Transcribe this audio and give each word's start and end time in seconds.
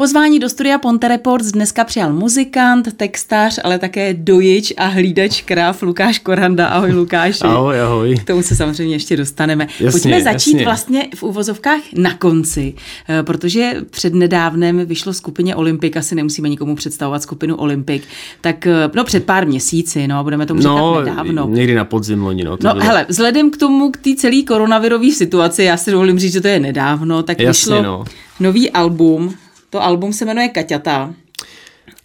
Pozvání 0.00 0.38
do 0.38 0.48
studia 0.48 0.78
Ponte 0.78 1.08
Reports 1.08 1.46
dneska 1.52 1.84
přijal 1.84 2.12
muzikant, 2.12 2.96
textař, 2.96 3.58
ale 3.64 3.78
také 3.78 4.14
dojič 4.14 4.72
a 4.76 4.86
hlídač 4.86 5.42
kráv 5.42 5.82
Lukáš 5.82 6.18
Koranda. 6.18 6.66
Ahoj 6.66 6.92
Lukáši. 6.92 7.40
Ahoj, 7.44 7.80
ahoj. 7.80 8.16
K 8.16 8.24
tomu 8.24 8.42
se 8.42 8.56
samozřejmě 8.56 8.94
ještě 8.94 9.16
dostaneme. 9.16 9.66
Jasně, 9.80 10.00
Pojďme 10.00 10.22
začít 10.22 10.50
jasně. 10.52 10.64
vlastně 10.64 11.08
v 11.14 11.22
uvozovkách 11.22 11.80
na 11.96 12.14
konci, 12.14 12.74
eh, 13.08 13.22
protože 13.22 13.76
před 13.90 14.14
nedávnem 14.14 14.86
vyšlo 14.86 15.12
skupině 15.12 15.56
Olympik, 15.56 15.96
asi 15.96 16.14
nemusíme 16.14 16.48
nikomu 16.48 16.76
představovat 16.76 17.22
skupinu 17.22 17.56
Olympik, 17.56 18.02
tak 18.40 18.66
eh, 18.66 18.90
no 18.94 19.04
před 19.04 19.24
pár 19.24 19.46
měsíci, 19.46 20.06
no 20.08 20.24
budeme 20.24 20.46
tomu 20.46 20.60
říkat 20.60 20.74
No, 20.74 21.00
nedávno. 21.00 21.48
někdy 21.50 21.74
na 21.74 21.84
podzim 21.84 22.22
loni, 22.22 22.44
no. 22.44 22.56
To 22.56 22.66
No 22.66 22.74
bylo. 22.74 22.84
hele, 22.86 23.06
vzhledem 23.08 23.50
k 23.50 23.56
tomu, 23.56 23.90
k 23.90 23.96
té 23.96 24.10
celé 24.16 24.42
koronavirové 24.42 25.10
situaci, 25.12 25.62
já 25.64 25.76
si 25.76 25.90
dovolím 25.90 26.18
říct, 26.18 26.32
že 26.32 26.40
to 26.40 26.48
je 26.48 26.60
nedávno, 26.60 27.22
tak 27.22 27.40
Jasně, 27.40 27.74
vyšlo 27.74 27.82
no. 27.82 28.04
nový 28.40 28.70
album. 28.70 29.34
To 29.70 29.82
album 29.82 30.12
se 30.12 30.24
jmenuje 30.24 30.48
Kaťata. 30.48 31.14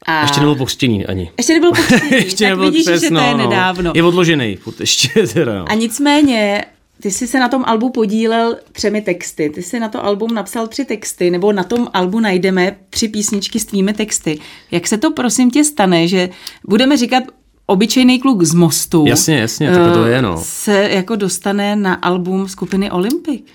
A 0.05 0.21
Ještě 0.21 0.39
nebylo 0.39 0.55
pokřtění 0.55 1.05
ani. 1.05 1.31
ještě 1.37 1.53
nebyl 1.53 1.69
pokřtěný, 1.75 2.11
ještě 2.11 2.43
tak 2.43 2.49
nebyl 2.49 2.65
vidíš, 2.71 2.85
křest, 2.85 3.03
že 3.03 3.09
to 3.09 3.15
no, 3.15 3.21
je 3.21 3.31
no. 3.31 3.37
nedávno. 3.37 3.91
Je 3.95 4.03
odložený, 4.03 4.57
ještě 4.79 5.27
teda, 5.33 5.59
no. 5.59 5.65
A 5.71 5.73
nicméně, 5.73 6.65
ty 7.01 7.11
jsi 7.11 7.27
se 7.27 7.39
na 7.39 7.47
tom 7.49 7.63
albu 7.65 7.89
podílel 7.89 8.57
třemi 8.71 9.01
texty. 9.01 9.49
Ty 9.49 9.63
jsi 9.63 9.79
na 9.79 9.89
to 9.89 10.05
album 10.05 10.33
napsal 10.33 10.67
tři 10.67 10.85
texty, 10.85 11.31
nebo 11.31 11.53
na 11.53 11.63
tom 11.63 11.87
albu 11.93 12.19
najdeme 12.19 12.75
tři 12.89 13.07
písničky 13.07 13.59
s 13.59 13.65
tvými 13.65 13.93
texty. 13.93 14.39
Jak 14.71 14.87
se 14.87 14.97
to 14.97 15.11
prosím 15.11 15.51
tě 15.51 15.63
stane, 15.63 16.07
že 16.07 16.29
budeme 16.67 16.97
říkat 16.97 17.23
obyčejný 17.65 18.19
kluk 18.19 18.43
z 18.43 18.53
mostu 18.53 19.05
Jasně, 19.07 19.37
jasně, 19.37 19.69
takhle 19.71 19.93
to 19.93 20.03
eh, 20.03 20.09
je, 20.09 20.21
no. 20.21 20.41
se 20.43 20.89
jako 20.91 21.15
dostane 21.15 21.75
na 21.75 21.93
album 21.93 22.47
skupiny 22.47 22.91
Olympik. 22.91 23.45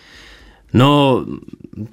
No, 0.72 1.24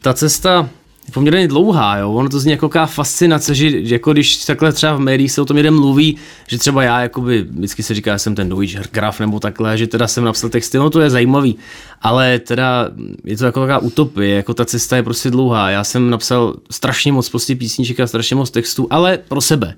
ta 0.02 0.14
cesta 0.14 0.70
poměrně 1.14 1.48
dlouhá, 1.48 1.98
jo. 1.98 2.12
Ono 2.14 2.30
to 2.30 2.40
zní 2.40 2.52
jako 2.52 2.68
taková 2.68 2.86
fascinace, 2.86 3.56
že 3.56 3.70
jako 3.74 4.14
když 4.14 4.46
takhle 4.46 4.74
třeba 4.74 4.96
v 4.96 5.00
médiích 5.00 5.32
se 5.32 5.42
o 5.42 5.46
tom 5.46 5.58
jeden 5.58 5.76
mluví, 5.76 6.18
že 6.48 6.58
třeba 6.58 6.84
já, 6.84 7.02
jakoby, 7.02 7.46
vždycky 7.50 7.84
se 7.84 7.94
říká, 7.94 8.16
že 8.16 8.20
jsem 8.20 8.36
ten 8.36 8.50
dojič 8.50 8.78
graf 8.92 9.20
nebo 9.20 9.40
takhle, 9.40 9.78
že 9.78 9.88
teda 9.88 10.08
jsem 10.08 10.24
napsal 10.24 10.50
texty, 10.50 10.78
no 10.78 10.90
to 10.90 11.02
je 11.02 11.10
zajímavý, 11.10 11.56
ale 12.02 12.40
teda 12.40 12.90
je 13.24 13.38
to 13.38 13.46
jako 13.46 13.60
taková 13.60 13.78
utopie, 13.78 14.36
jako 14.36 14.54
ta 14.54 14.66
cesta 14.66 14.96
je 14.96 15.04
prostě 15.04 15.32
dlouhá. 15.32 15.70
Já 15.70 15.84
jsem 15.84 16.10
napsal 16.10 16.56
strašně 16.72 17.12
moc 17.12 17.30
prostě 17.30 17.56
písniček 17.56 18.00
a 18.00 18.08
strašně 18.08 18.36
moc 18.36 18.52
textů, 18.52 18.88
ale 18.90 19.20
pro 19.28 19.42
sebe 19.42 19.76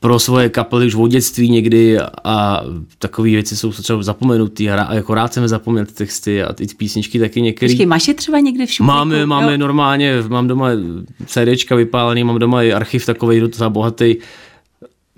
pro 0.00 0.18
svoje 0.18 0.48
kapely 0.48 0.86
už 0.86 0.94
od 0.94 1.08
dětství 1.08 1.50
někdy 1.50 1.98
a 2.24 2.64
takové 2.98 3.28
věci 3.28 3.56
jsou 3.56 3.72
třeba 3.72 4.02
zapomenutý 4.02 4.70
a 4.70 4.94
jako 4.94 5.14
rád 5.14 5.32
jsem 5.32 5.48
zapomněl 5.48 5.86
ty 5.86 5.92
texty 5.92 6.42
a 6.42 6.52
ty 6.52 6.66
písničky 6.76 7.18
taky 7.18 7.42
některé. 7.42 7.72
Počkej, 7.72 7.86
máš 7.86 8.08
je 8.08 8.14
třeba 8.14 8.40
někde 8.40 8.66
v 8.66 8.70
šuplíku? 8.70 8.86
Máme, 8.86 9.26
máme 9.26 9.52
Jo. 9.52 9.58
normálně, 9.58 10.14
mám 10.28 10.48
doma 10.48 10.68
CDčka 11.26 11.74
vypálený, 11.76 12.24
mám 12.24 12.38
doma 12.38 12.62
i 12.62 12.72
archiv 12.72 13.06
takový 13.06 13.40
docela 13.40 13.70
bohatý. 13.70 14.16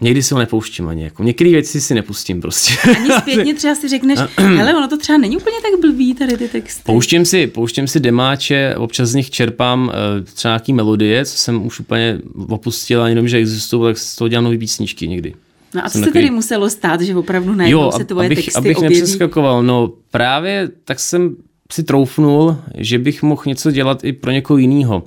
Někdy 0.02 0.22
si 0.22 0.34
ho 0.34 0.40
nepouštím 0.40 0.88
ani. 0.88 1.02
Jako. 1.04 1.22
Některé 1.22 1.50
věci 1.50 1.80
si 1.80 1.94
nepustím 1.94 2.40
prostě. 2.40 2.90
Ani 2.96 3.10
zpětně 3.20 3.54
třeba 3.58 3.74
si 3.74 3.88
řekneš, 3.88 4.18
hele, 4.38 4.74
ono 4.74 4.88
to 4.88 4.98
třeba 4.98 5.18
není 5.18 5.36
úplně 5.36 5.56
tak 5.62 5.80
blbý, 5.80 6.14
tady 6.14 6.36
ty 6.36 6.48
texty. 6.48 6.82
Pouštím 6.86 7.24
si, 7.24 7.46
pouštím 7.46 7.88
si 7.88 8.00
demáče, 8.00 8.74
občas 8.76 9.08
z 9.08 9.14
nich 9.14 9.30
čerpám 9.30 9.82
uh, 9.82 10.24
třeba 10.24 10.52
nějaký 10.52 10.72
melodie, 10.72 11.24
co 11.24 11.36
jsem 11.38 11.66
už 11.66 11.80
úplně 11.80 12.18
opustil, 12.48 13.02
ani 13.02 13.14
nevím, 13.14 13.28
že 13.28 13.36
existují, 13.36 13.82
tak 13.82 13.98
z 13.98 14.16
toho 14.16 14.28
dělám 14.28 14.44
nový 14.44 14.58
písničky 14.58 15.08
někdy. 15.08 15.34
No 15.74 15.86
a 15.86 15.90
co 15.90 15.98
se 15.98 16.04
takový- 16.04 16.12
tedy 16.12 16.30
muselo 16.30 16.70
stát, 16.70 17.00
že 17.00 17.16
opravdu 17.16 17.54
najednou 17.54 17.82
Jo, 17.82 17.92
se 17.96 18.04
tvoje 18.04 18.26
abych, 18.26 18.38
texty 18.38 18.52
abych 18.58 18.76
objeví? 18.76 18.94
nepřeskakoval, 18.94 19.62
no 19.62 19.92
právě 20.10 20.70
tak 20.84 21.00
jsem 21.00 21.36
si 21.72 21.82
troufnul, 21.82 22.56
že 22.78 22.98
bych 22.98 23.22
mohl 23.22 23.42
něco 23.46 23.70
dělat 23.70 24.04
i 24.04 24.12
pro 24.12 24.30
někoho 24.30 24.58
jiného. 24.58 25.02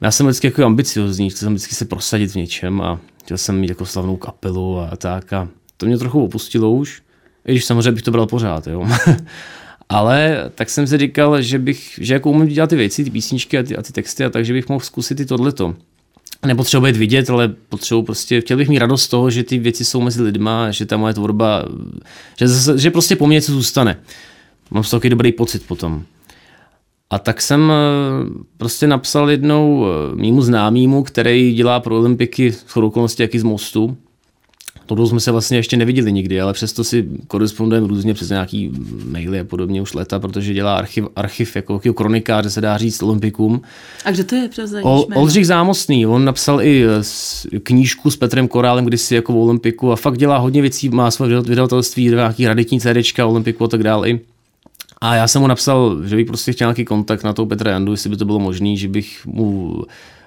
Já 0.00 0.10
jsem 0.10 0.26
vždycky 0.26 0.46
jako 0.46 0.64
ambiciozní, 0.64 1.30
chtěl 1.30 1.38
jsem 1.38 1.54
vždycky 1.54 1.74
se 1.74 1.84
prosadit 1.84 2.30
v 2.30 2.34
něčem 2.34 2.80
a 2.80 3.00
chtěl 3.24 3.38
jsem 3.38 3.60
mít 3.60 3.68
jako 3.68 3.86
slavnou 3.86 4.16
kapelu 4.16 4.78
a 4.78 4.96
tak 4.96 5.32
a 5.32 5.48
to 5.76 5.86
mě 5.86 5.98
trochu 5.98 6.24
opustilo 6.24 6.72
už, 6.72 7.02
i 7.46 7.52
když 7.52 7.64
samozřejmě 7.64 7.92
bych 7.92 8.02
to 8.02 8.10
bral 8.10 8.26
pořád, 8.26 8.66
jo. 8.66 8.86
Ale 9.88 10.50
tak 10.54 10.70
jsem 10.70 10.86
si 10.86 10.98
říkal, 10.98 11.42
že 11.42 11.58
bych, 11.58 11.98
že 12.02 12.14
jako 12.14 12.30
umím 12.30 12.48
dělat 12.48 12.70
ty 12.70 12.76
věci, 12.76 13.04
ty 13.04 13.10
písničky 13.10 13.58
a 13.58 13.62
ty, 13.62 13.76
a 13.76 13.82
ty 13.82 13.92
texty 13.92 14.24
a 14.24 14.30
takže 14.30 14.52
bych 14.52 14.68
mohl 14.68 14.80
zkusit 14.80 15.20
i 15.20 15.26
tohleto. 15.26 15.74
Nepotřebuji 16.46 16.84
být 16.84 16.96
vidět, 16.96 17.30
ale 17.30 17.48
potřebuji 17.68 18.02
prostě, 18.02 18.40
chtěl 18.40 18.56
bych 18.56 18.68
mít 18.68 18.78
radost 18.78 19.02
z 19.02 19.08
toho, 19.08 19.30
že 19.30 19.44
ty 19.44 19.58
věci 19.58 19.84
jsou 19.84 20.00
mezi 20.00 20.22
lidma, 20.22 20.70
že 20.70 20.86
ta 20.86 20.96
moje 20.96 21.14
tvorba, 21.14 21.64
že, 22.38 22.46
že 22.76 22.90
prostě 22.90 23.16
po 23.16 23.26
mně 23.26 23.34
něco 23.34 23.52
zůstane. 23.52 24.00
Mám 24.70 24.84
z 24.84 24.90
toho 24.90 25.00
takový 25.00 25.10
dobrý 25.10 25.32
pocit 25.32 25.66
potom. 25.66 26.04
A 27.14 27.18
tak 27.18 27.42
jsem 27.42 27.72
eh, 27.72 27.74
prostě 28.56 28.86
napsal 28.86 29.30
jednou 29.30 29.86
eh, 29.86 30.16
mýmu 30.16 30.42
známýmu, 30.42 31.02
který 31.02 31.54
dělá 31.54 31.80
pro 31.80 31.98
Olympiky 31.98 32.52
s 32.52 32.76
okolností 32.76 33.22
jaký 33.22 33.38
z 33.38 33.42
mostu. 33.42 33.96
Tohle 34.86 35.08
jsme 35.08 35.20
se 35.20 35.32
vlastně 35.32 35.58
ještě 35.58 35.76
neviděli 35.76 36.12
nikdy, 36.12 36.40
ale 36.40 36.52
přesto 36.52 36.84
si 36.84 37.08
korespondujeme 37.28 37.88
různě 37.88 38.14
přes 38.14 38.28
nějaký 38.28 38.72
maily 39.10 39.40
a 39.40 39.44
podobně 39.44 39.82
už 39.82 39.94
leta, 39.94 40.18
protože 40.18 40.54
dělá 40.54 40.76
archiv, 40.76 41.04
archiv 41.16 41.56
jako, 41.56 41.80
jako 41.84 41.94
kronikář, 41.94 42.52
se 42.52 42.60
dá 42.60 42.78
říct, 42.78 43.02
Olympikům. 43.02 43.62
A 44.04 44.10
kdo 44.10 44.24
to 44.24 44.34
je 44.34 44.48
Ol, 44.82 45.06
Oldřich 45.14 45.46
Zámostný, 45.46 46.06
on 46.06 46.24
napsal 46.24 46.62
i 46.62 46.84
eh, 46.84 47.60
knížku 47.60 48.10
s 48.10 48.16
Petrem 48.16 48.48
Korálem 48.48 48.84
kdysi 48.84 49.14
jako 49.14 49.32
v 49.32 49.36
Olympiku 49.36 49.92
a 49.92 49.96
fakt 49.96 50.18
dělá 50.18 50.38
hodně 50.38 50.62
věcí, 50.62 50.88
má 50.88 51.10
své 51.10 51.28
vyda- 51.28 51.48
vydavatelství, 51.48 52.08
nějaký 52.08 52.46
raditní 52.46 52.80
CDčka, 52.80 53.26
Olympiku 53.26 53.64
a 53.64 53.68
tak 53.68 53.82
dále. 53.82 54.08
A 55.04 55.14
já 55.14 55.28
jsem 55.28 55.42
mu 55.42 55.48
napsal, 55.48 56.02
že 56.04 56.16
bych 56.16 56.26
prostě 56.26 56.52
chtěl 56.52 56.68
nějaký 56.68 56.84
kontakt 56.84 57.24
na 57.24 57.32
toho 57.32 57.46
Petra 57.46 57.70
Jandu, 57.70 57.92
jestli 57.92 58.10
by 58.10 58.16
to 58.16 58.24
bylo 58.24 58.38
možné, 58.38 58.76
že 58.76 58.88
bych 58.88 59.26
mu 59.26 59.82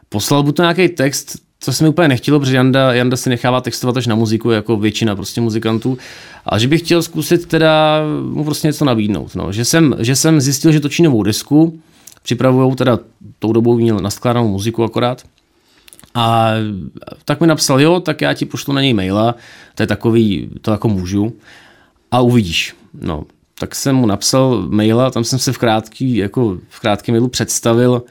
poslal 0.10 0.44
buď 0.44 0.56
to 0.56 0.62
nějaký 0.62 0.90
text, 0.90 1.36
co 1.60 1.74
se 1.74 1.84
mi 1.84 1.90
úplně 1.90 2.08
nechtělo, 2.08 2.40
protože 2.40 2.56
Janda, 2.56 2.94
Janda 2.94 3.18
si 3.18 3.30
nechává 3.30 3.62
textovat 3.62 3.98
až 3.98 4.08
na 4.08 4.16
muziku, 4.16 4.52
jako 4.52 4.78
většina 4.78 5.16
prostě 5.16 5.42
muzikantů, 5.42 5.98
ale 6.46 6.60
že 6.60 6.68
bych 6.68 6.82
chtěl 6.82 7.04
zkusit 7.04 7.46
teda 7.46 8.02
mu 8.24 8.44
prostě 8.44 8.68
něco 8.68 8.86
nabídnout. 8.86 9.36
No. 9.36 9.52
Že, 9.52 9.66
jsem, 9.66 9.96
že 10.00 10.16
jsem 10.16 10.42
zjistil, 10.42 10.72
že 10.72 10.80
točí 10.80 11.04
novou 11.04 11.24
desku, 11.24 11.80
připravujou 12.24 12.76
teda 12.76 13.00
tou 13.40 13.54
dobou 13.54 13.78
měl 13.78 14.00
naskládanou 14.00 14.48
muziku 14.48 14.84
akorát, 14.84 15.24
a 16.14 16.52
tak 17.26 17.42
mi 17.42 17.48
napsal, 17.48 17.82
jo, 17.82 18.00
tak 18.00 18.22
já 18.22 18.34
ti 18.34 18.46
pošlu 18.46 18.74
na 18.74 18.82
něj 18.82 18.94
maila, 18.94 19.36
to 19.76 19.84
je 19.84 19.88
takový, 19.88 20.50
to 20.62 20.72
jako 20.72 20.88
můžu, 20.88 21.34
a 22.12 22.22
uvidíš. 22.22 22.76
No, 23.02 23.24
tak 23.60 23.76
jsem 23.76 23.96
mu 23.96 24.06
napsal 24.06 24.66
maila, 24.70 25.12
tam 25.12 25.24
jsem 25.24 25.40
se 25.40 25.54
v 25.54 25.58
krátký, 25.58 26.16
jako 26.16 26.58
v 26.70 26.80
krátkém 26.80 27.14
mailu 27.14 27.28
představil, 27.28 28.04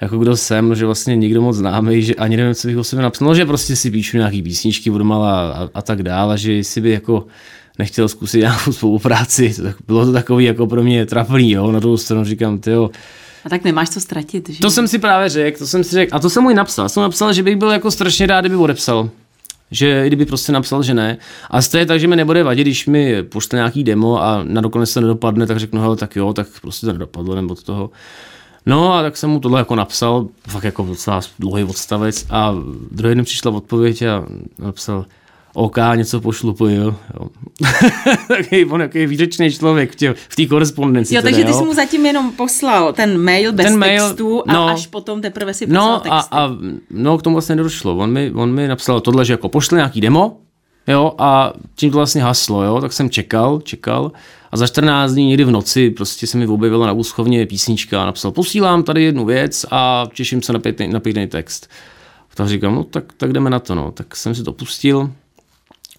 jako 0.00 0.18
kdo 0.18 0.36
jsem, 0.36 0.74
že 0.74 0.86
vlastně 0.86 1.16
nikdo 1.16 1.42
moc 1.42 1.56
známý, 1.56 2.02
že 2.02 2.14
ani 2.14 2.36
nevím, 2.36 2.54
co 2.54 2.68
bych 2.68 2.76
o 2.76 2.84
sobě 2.84 3.02
napsal, 3.02 3.28
no, 3.28 3.34
že 3.34 3.46
prostě 3.46 3.76
si 3.76 3.90
píšu 3.90 4.16
nějaký 4.16 4.42
písničky 4.42 4.90
od 4.90 5.02
mala 5.02 5.52
a, 5.52 5.68
a 5.74 5.82
tak 5.82 6.02
dále, 6.02 6.38
že 6.38 6.52
jestli 6.52 6.80
by 6.80 6.90
jako 6.90 7.26
nechtěl 7.78 8.08
zkusit 8.08 8.38
nějakou 8.38 8.72
spolupráci, 8.80 9.62
tak 9.62 9.76
bylo 9.86 10.06
to 10.06 10.12
takový 10.12 10.44
jako 10.44 10.66
pro 10.66 10.82
mě 10.82 11.06
trapný, 11.06 11.50
jo, 11.50 11.72
na 11.72 11.80
druhou 11.80 11.96
stranu 11.96 12.24
říkám, 12.24 12.58
ty 12.58 12.70
jo, 12.70 12.90
A 13.44 13.48
tak 13.48 13.64
nemáš 13.64 13.90
co 13.90 14.00
ztratit, 14.00 14.48
že? 14.48 14.60
to 14.60 14.70
jsem 14.70 14.88
si 14.88 14.98
právě 14.98 15.28
řekl, 15.28 15.58
to 15.58 15.66
jsem 15.66 15.84
si 15.84 15.90
řekl, 15.90 16.16
a 16.16 16.18
to 16.18 16.30
jsem 16.30 16.42
mu 16.42 16.50
i 16.50 16.54
napsal. 16.54 16.88
Jsem 16.88 17.00
mu 17.00 17.04
napsal, 17.04 17.32
že 17.32 17.42
bych 17.42 17.56
byl 17.56 17.70
jako 17.70 17.90
strašně 17.90 18.26
rád, 18.26 18.40
kdyby 18.40 18.56
odepsal. 18.56 19.10
Že 19.70 20.06
kdyby 20.06 20.26
prostě 20.26 20.52
napsal, 20.52 20.82
že 20.82 20.94
ne. 20.94 21.18
A 21.50 21.62
stejně 21.62 21.86
tak, 21.86 22.00
že 22.00 22.06
mi 22.06 22.16
nebude 22.16 22.42
vadit, 22.42 22.66
když 22.66 22.86
mi 22.86 23.22
pošle 23.22 23.56
nějaký 23.56 23.84
demo 23.84 24.22
a 24.22 24.42
na 24.44 24.60
dokonec 24.60 24.94
to 24.94 25.00
nedopadne, 25.00 25.46
tak 25.46 25.58
řeknu, 25.58 25.80
hele, 25.80 25.96
tak 25.96 26.16
jo, 26.16 26.32
tak 26.32 26.46
prostě 26.60 26.86
to 26.86 26.92
nedopadlo, 26.92 27.34
nebo 27.34 27.52
od 27.52 27.62
toho. 27.62 27.90
No 28.66 28.94
a 28.94 29.02
tak 29.02 29.16
jsem 29.16 29.30
mu 29.30 29.40
tohle 29.40 29.60
jako 29.60 29.74
napsal, 29.74 30.26
fakt 30.48 30.64
jako 30.64 30.82
docela 30.82 31.20
dlouhý 31.38 31.64
odstavec 31.64 32.26
a 32.30 32.54
druhý 32.90 33.14
den 33.14 33.24
přišla 33.24 33.50
odpověď 33.50 34.02
a 34.02 34.26
napsal, 34.58 35.06
OK, 35.54 35.76
něco 35.94 36.20
pošlu, 36.20 36.54
pojil. 36.54 36.96
Jo. 37.20 37.28
Takový 38.28 38.64
on 38.64 38.80
jaký 38.80 39.06
výřečný 39.06 39.52
člověk 39.52 39.92
v 39.92 39.96
té 39.96 40.14
v 40.28 40.36
té 40.36 40.46
korespondenci. 40.46 41.14
Jo, 41.14 41.20
teda, 41.22 41.30
takže 41.30 41.44
ty 41.44 41.50
jo. 41.50 41.58
jsi 41.58 41.64
mu 41.64 41.74
zatím 41.74 42.06
jenom 42.06 42.32
poslal 42.32 42.92
ten 42.92 43.18
mail 43.18 43.52
bez 43.52 43.66
Ten 43.66 43.78
mail, 43.78 44.08
textu 44.08 44.42
a 44.46 44.52
no. 44.52 44.68
až 44.68 44.86
potom 44.86 45.20
teprve 45.20 45.54
si 45.54 45.66
poslal 45.66 45.84
No 45.86 45.94
a, 45.94 45.98
texty. 46.00 46.34
a 46.36 46.50
no, 46.90 47.18
k 47.18 47.22
tomu 47.22 47.34
vlastně 47.34 47.56
nedošlo. 47.56 47.96
On 47.96 48.12
mi, 48.12 48.32
on 48.34 48.52
mi 48.52 48.68
napsal 48.68 49.00
tohle, 49.00 49.24
že 49.24 49.32
jako 49.32 49.48
pošle 49.48 49.76
nějaký 49.78 50.00
demo, 50.00 50.36
jo, 50.88 51.14
a 51.18 51.52
tím 51.74 51.90
to 51.90 51.96
vlastně 51.96 52.22
haslo, 52.22 52.62
jo, 52.62 52.80
tak 52.80 52.92
jsem 52.92 53.10
čekal, 53.10 53.60
čekal 53.60 54.12
a 54.52 54.56
za 54.56 54.66
14 54.66 55.12
dní 55.12 55.26
někdy 55.26 55.44
v 55.44 55.50
noci 55.50 55.90
prostě 55.90 56.26
se 56.26 56.38
mi 56.38 56.46
objevila 56.46 56.86
na 56.86 56.92
úschovně 56.92 57.46
písnička 57.46 58.02
a 58.02 58.06
napsal, 58.06 58.30
posílám 58.30 58.82
tady 58.82 59.02
jednu 59.02 59.24
věc 59.24 59.66
a 59.70 60.06
těším 60.14 60.42
se 60.42 60.52
na 60.52 60.58
pěkný, 60.58 60.88
na 60.88 61.00
pěkný 61.00 61.26
text. 61.26 61.68
Tak 62.34 62.48
říkám, 62.48 62.74
no 62.74 62.84
tak, 62.84 63.04
tak 63.16 63.32
jdeme 63.32 63.50
na 63.50 63.58
to, 63.58 63.74
no. 63.74 63.90
Tak 63.90 64.16
jsem 64.16 64.34
si 64.34 64.42
to 64.44 64.52
pustil 64.52 65.00
a 65.00 65.29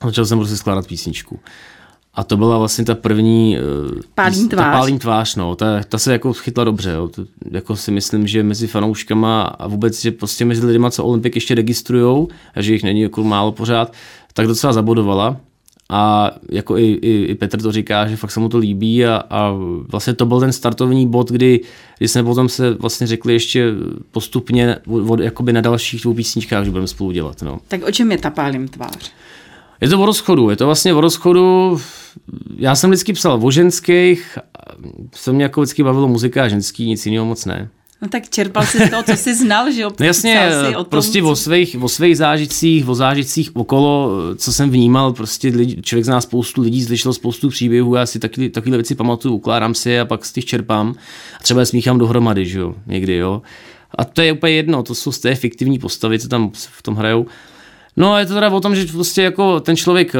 začal 0.06 0.26
jsem 0.26 0.38
prostě 0.38 0.58
skládat 0.58 0.88
písničku. 0.88 1.40
A 2.14 2.24
to 2.24 2.38
byla 2.38 2.58
vlastně 2.58 2.86
ta 2.86 2.96
první... 2.96 3.58
eh, 3.58 3.62
Pálín 4.16 4.46
pís- 4.46 4.50
tvář. 4.50 4.66
Ta 4.66 4.72
pálín 4.72 5.00
tvář, 5.00 5.36
no. 5.36 5.56
Ta, 5.56 5.84
ta 5.90 5.98
se 5.98 6.12
jako 6.14 6.34
chytla 6.34 6.64
dobře, 6.64 6.92
jo. 6.92 7.08
To, 7.08 7.26
jako 7.52 7.76
si 7.76 7.92
myslím, 7.92 8.28
že 8.28 8.44
mezi 8.44 8.68
fanouškama 8.68 9.42
a 9.42 9.68
vůbec, 9.68 10.02
že 10.02 10.12
prostě 10.12 10.46
mezi 10.46 10.66
lidma, 10.66 10.92
co 10.92 11.04
Olympik 11.06 11.36
ještě 11.36 11.56
registrujou, 11.56 12.28
a 12.56 12.62
že 12.62 12.74
jich 12.74 12.84
není 12.84 13.02
jako 13.02 13.24
málo 13.24 13.52
pořád, 13.52 13.94
tak 14.34 14.48
docela 14.48 14.74
zabodovala. 14.74 15.38
a 15.90 16.32
jako 16.50 16.78
i, 16.78 16.84
i, 16.92 17.24
i 17.26 17.36
Petr 17.36 17.62
to 17.62 17.72
říká, 17.72 18.08
že 18.08 18.16
fakt 18.18 18.32
se 18.32 18.40
mu 18.40 18.50
to 18.50 18.58
líbí 18.58 19.06
a, 19.06 19.24
a 19.30 19.52
vlastně 19.92 20.14
to 20.14 20.26
byl 20.26 20.40
ten 20.40 20.52
startovní 20.54 21.08
bod, 21.08 21.32
kdy, 21.32 21.60
kdy 21.98 22.08
jsme 22.08 22.24
potom 22.24 22.50
se 22.50 22.74
vlastně 22.74 23.08
řekli 23.08 23.34
ještě 23.34 23.68
postupně 24.12 24.78
od, 25.08 25.20
jakoby 25.20 25.54
na 25.54 25.62
dalších 25.62 26.02
dvou 26.02 26.14
písničkách, 26.14 26.66
že 26.66 26.72
budeme 26.72 26.88
spolu 26.88 27.12
dělat. 27.12 27.42
No. 27.42 27.60
Tak 27.68 27.84
o 27.88 27.92
čem 27.92 28.12
je 28.12 28.18
ta 28.18 28.30
pálím 28.30 28.68
tvář? 28.68 29.12
Je 29.82 29.90
to 29.90 30.02
o 30.02 30.06
rozchodu, 30.06 30.50
je 30.50 30.56
to 30.56 30.66
vlastně 30.66 30.94
o 30.94 31.02
rozchodu, 31.02 31.80
já 32.58 32.76
jsem 32.76 32.90
vždycky 32.90 33.14
psal 33.14 33.40
o 33.42 33.52
ženských, 33.52 34.38
se 35.14 35.34
mě 35.34 35.44
jako 35.44 35.62
vždycky 35.62 35.84
bavilo 35.84 36.08
muzika 36.08 36.44
a 36.44 36.48
ženský, 36.48 36.88
nic 36.88 37.06
jiného 37.06 37.26
moc 37.26 37.46
ne. 37.46 37.70
No 38.02 38.08
tak 38.10 38.30
čerpal 38.30 38.66
si 38.66 38.88
z 38.88 38.90
toho, 38.90 39.04
co 39.04 39.12
jsi 39.12 39.36
znal, 39.36 39.72
že 39.72 39.82
jo? 39.82 39.92
No 40.00 40.06
jasně, 40.06 40.50
o 40.70 40.74
tom, 40.74 40.86
prostě 40.86 41.24
o 41.24 41.36
svých, 41.36 41.78
o 41.82 41.90
svých 41.90 42.18
zážitcích, 42.18 42.88
o 42.90 42.96
zážitcích 42.96 43.56
okolo, 43.56 44.12
co 44.36 44.54
jsem 44.54 44.70
vnímal, 44.70 45.14
prostě 45.14 45.48
lidi, 45.48 45.82
člověk 45.82 46.06
zná 46.06 46.22
spoustu 46.22 46.62
lidí, 46.62 46.84
slyšel 46.84 47.14
spoustu 47.14 47.50
příběhů, 47.50 47.96
já 47.96 48.06
si 48.06 48.20
taky, 48.20 48.50
takové 48.50 48.78
věci 48.78 48.96
pamatuju, 48.96 49.36
ukládám 49.36 49.74
si 49.74 49.90
je 49.90 50.02
a 50.02 50.06
pak 50.06 50.26
z 50.26 50.32
těch 50.32 50.46
čerpám 50.46 50.96
a 51.40 51.44
třeba 51.44 51.60
je 51.60 51.66
smíchám 51.66 51.98
dohromady, 51.98 52.46
že 52.46 52.60
jo, 52.60 52.76
někdy, 52.88 53.16
jo. 53.16 53.42
A 53.96 54.06
to 54.06 54.22
je 54.22 54.32
úplně 54.32 54.54
jedno, 54.54 54.84
to 54.84 54.96
jsou 54.96 55.12
z 55.12 55.20
té 55.20 55.36
fiktivní 55.36 55.80
postavy, 55.80 56.20
co 56.20 56.28
tam 56.28 56.52
v 56.54 56.82
tom 56.82 56.96
hrajou. 56.96 57.26
No 57.98 58.14
a 58.14 58.20
je 58.20 58.26
to 58.26 58.34
teda 58.34 58.50
o 58.50 58.62
tom, 58.62 58.76
že 58.76 58.86
prostě 58.86 59.22
jako 59.22 59.60
ten 59.60 59.76
člověk 59.76 60.16
eh, 60.16 60.20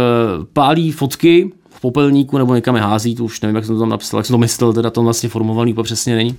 pálí 0.54 0.92
fotky 0.92 1.52
v 1.70 1.82
popelníku 1.82 2.38
nebo 2.38 2.56
někam 2.56 2.76
je 2.76 2.82
hází, 2.82 3.16
to 3.16 3.24
už 3.24 3.42
nevím, 3.42 3.56
jak 3.56 3.66
jsem 3.66 3.76
to 3.76 3.80
tam 3.80 3.90
napsal, 3.90 4.20
jak 4.20 4.26
jsem 4.26 4.34
to 4.34 4.38
myslel, 4.38 4.74
teda 4.74 4.90
to 4.90 5.04
vlastně 5.04 5.30
formovaný 5.30 5.72
úplně 5.72 5.84
přesně 5.84 6.16
není. 6.16 6.36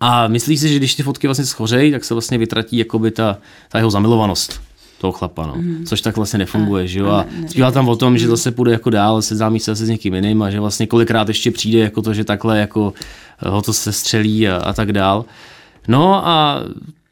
A 0.00 0.28
myslí 0.28 0.58
si, 0.58 0.68
že 0.68 0.76
když 0.76 0.94
ty 0.94 1.02
fotky 1.02 1.26
vlastně 1.26 1.44
schořejí, 1.44 1.92
tak 1.92 2.04
se 2.04 2.14
vlastně 2.14 2.38
vytratí 2.38 2.76
jakoby 2.76 3.10
ta, 3.10 3.38
ta 3.68 3.78
jeho 3.78 3.90
zamilovanost 3.90 4.60
toho 5.00 5.12
chlapa, 5.12 5.46
no. 5.46 5.54
Mm. 5.56 5.84
což 5.86 6.00
tak 6.00 6.16
vlastně 6.16 6.38
nefunguje, 6.38 6.84
a, 6.84 6.86
že 6.86 6.98
jo, 7.00 7.08
a 7.08 7.26
zpívá 7.48 7.70
tam 7.70 7.88
o 7.88 7.96
tom, 7.96 8.18
že 8.18 8.28
zase 8.28 8.50
půjde 8.50 8.72
jako 8.72 8.90
dál, 8.90 9.22
se 9.22 9.36
známí 9.36 9.60
se 9.60 9.74
s 9.74 9.88
někým 9.88 10.14
jiným 10.14 10.42
a 10.42 10.50
že 10.50 10.60
vlastně 10.60 10.86
kolikrát 10.86 11.28
ještě 11.28 11.50
přijde 11.50 11.78
jako 11.78 12.02
to, 12.02 12.14
že 12.14 12.24
takhle 12.24 12.58
jako 12.58 12.92
ho 13.46 13.62
to 13.62 13.72
se 13.72 13.92
střelí 13.92 14.48
a, 14.48 14.56
a 14.56 14.72
tak 14.72 14.92
dál. 14.92 15.24
No 15.88 16.26
a 16.26 16.62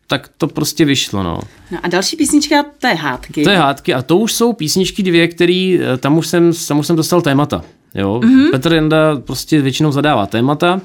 tak 0.06 0.31
to 0.39 0.47
prostě 0.47 0.85
vyšlo, 0.85 1.23
no. 1.23 1.41
no. 1.71 1.79
a 1.83 1.89
další 1.89 2.17
písnička, 2.17 2.65
to 2.79 2.87
je 2.87 2.95
hádky. 2.95 3.45
To 3.45 3.51
je 3.51 3.56
hádky 3.56 3.95
a 3.95 4.03
to 4.03 4.17
už 4.17 4.33
jsou 4.33 4.53
písničky 4.53 5.03
dvě, 5.03 5.29
které 5.29 5.79
eh, 5.81 5.97
tam 5.97 6.19
už 6.19 6.27
jsem, 6.27 6.53
tam 6.69 6.79
už 6.79 6.87
jsem 6.87 6.97
dostal 6.97 7.23
témata. 7.23 7.65
Jo? 7.95 8.21
Mm-hmm. 8.25 8.51
Petr 8.51 8.73
Jenda 8.73 9.17
prostě 9.17 9.61
většinou 9.61 9.93
zadává 9.93 10.27
témata 10.27 10.81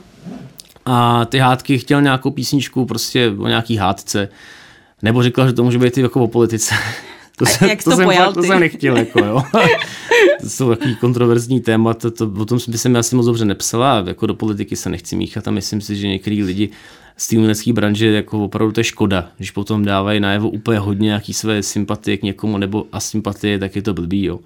a 0.85 1.25
ty 1.25 1.37
hádky 1.37 1.77
chtěl 1.77 2.01
nějakou 2.01 2.31
písničku 2.31 2.85
prostě 2.85 3.33
o 3.37 3.47
nějaký 3.47 3.77
hádce. 3.77 4.29
Nebo 5.01 5.23
říkal, 5.23 5.47
že 5.47 5.53
to 5.53 5.63
může 5.63 5.79
být 5.79 5.97
i 5.97 6.01
jako 6.01 6.23
o 6.23 6.27
politice. 6.27 6.75
To, 7.39 7.45
jsem, 7.45 7.69
jak 7.69 7.83
to, 7.83 7.89
to, 7.89 7.95
jsem, 7.95 8.09
fakt, 8.09 8.33
to 8.33 8.43
jsem 8.43 8.59
nechtěl, 8.59 8.97
jako 8.97 9.25
jo. 9.25 9.43
to 10.41 10.49
jsou 10.49 10.69
takový 10.69 10.95
kontroverzní 10.95 11.59
témata, 11.59 12.09
to, 12.09 12.31
o 12.37 12.45
tom 12.45 12.59
by 12.67 12.77
jsem 12.77 12.95
asi 12.95 13.15
moc 13.15 13.25
dobře 13.25 13.45
nepsala, 13.45 14.03
jako 14.07 14.25
do 14.25 14.33
politiky 14.33 14.75
se 14.75 14.89
nechci 14.89 15.15
míchat 15.15 15.47
a 15.47 15.51
myslím 15.51 15.81
si, 15.81 15.95
že 15.95 16.07
některý 16.07 16.43
lidi 16.43 16.69
z 17.19 17.27
té 17.27 17.35
umělecké 17.35 17.73
branže 17.73 18.07
jako 18.07 18.45
opravdu 18.45 18.71
to 18.71 18.79
je 18.79 18.83
škoda, 18.83 19.27
když 19.37 19.51
potom 19.51 19.85
dávají 19.85 20.19
najevo 20.19 20.49
úplně 20.49 20.79
hodně 20.79 21.05
nějaký 21.05 21.33
své 21.33 21.63
sympatie 21.63 22.17
k 22.17 22.23
někomu 22.23 22.57
nebo 22.57 22.85
asympatie, 22.91 23.59
tak 23.59 23.75
je 23.75 23.81
to 23.81 23.93
blbý, 23.93 24.23
jo. 24.23 24.39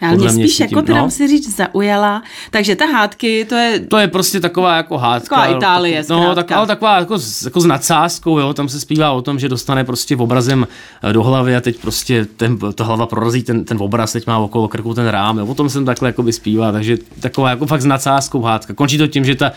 Ale 0.00 0.16
mě 0.16 0.30
spíš 0.30 0.56
tím, 0.56 0.66
jako 0.70 0.82
teda 0.82 0.98
no? 0.98 1.04
musí 1.04 1.28
říct 1.28 1.56
zaujala, 1.56 2.22
takže 2.50 2.76
ta 2.76 2.86
hádky, 2.86 3.44
to 3.44 3.54
je... 3.54 3.80
To 3.80 3.98
je 3.98 4.08
prostě 4.08 4.40
taková 4.40 4.76
jako 4.76 4.98
hádka. 4.98 5.36
Taková 5.36 5.56
Itálie, 5.56 6.04
tak, 6.04 6.08
No, 6.08 6.34
tak, 6.34 6.52
ale 6.52 6.66
taková 6.66 6.98
jako, 6.98 7.18
jako 7.44 7.60
s 7.60 7.64
nadsázkou, 7.64 8.38
jo, 8.38 8.54
tam 8.54 8.68
se 8.68 8.80
zpívá 8.80 9.12
o 9.12 9.22
tom, 9.22 9.38
že 9.38 9.48
dostane 9.48 9.84
prostě 9.84 10.16
obrazem 10.16 10.66
eh, 11.02 11.12
do 11.12 11.22
hlavy 11.22 11.56
a 11.56 11.60
teď 11.60 11.80
prostě 11.80 12.26
ten, 12.36 12.58
ta 12.74 12.84
hlava 12.84 13.06
prorazí 13.06 13.42
ten, 13.42 13.64
ten 13.64 13.76
obraz, 13.80 14.12
teď 14.12 14.26
má 14.26 14.38
okolo 14.38 14.68
krku 14.68 14.94
ten 14.94 15.08
rám, 15.08 15.38
jo, 15.38 15.46
o 15.46 15.54
tom 15.54 15.70
jsem 15.70 15.84
takhle 15.84 16.08
jako 16.08 16.22
by 16.22 16.32
zpívá, 16.32 16.72
takže 16.72 16.96
taková 17.20 17.50
jako 17.50 17.66
fakt 17.66 17.82
s 17.82 17.84
nadsázkou 17.84 18.42
hádka. 18.42 18.74
Končí 18.74 18.98
to 18.98 19.06
tím, 19.06 19.24
že 19.24 19.34
ta 19.34 19.52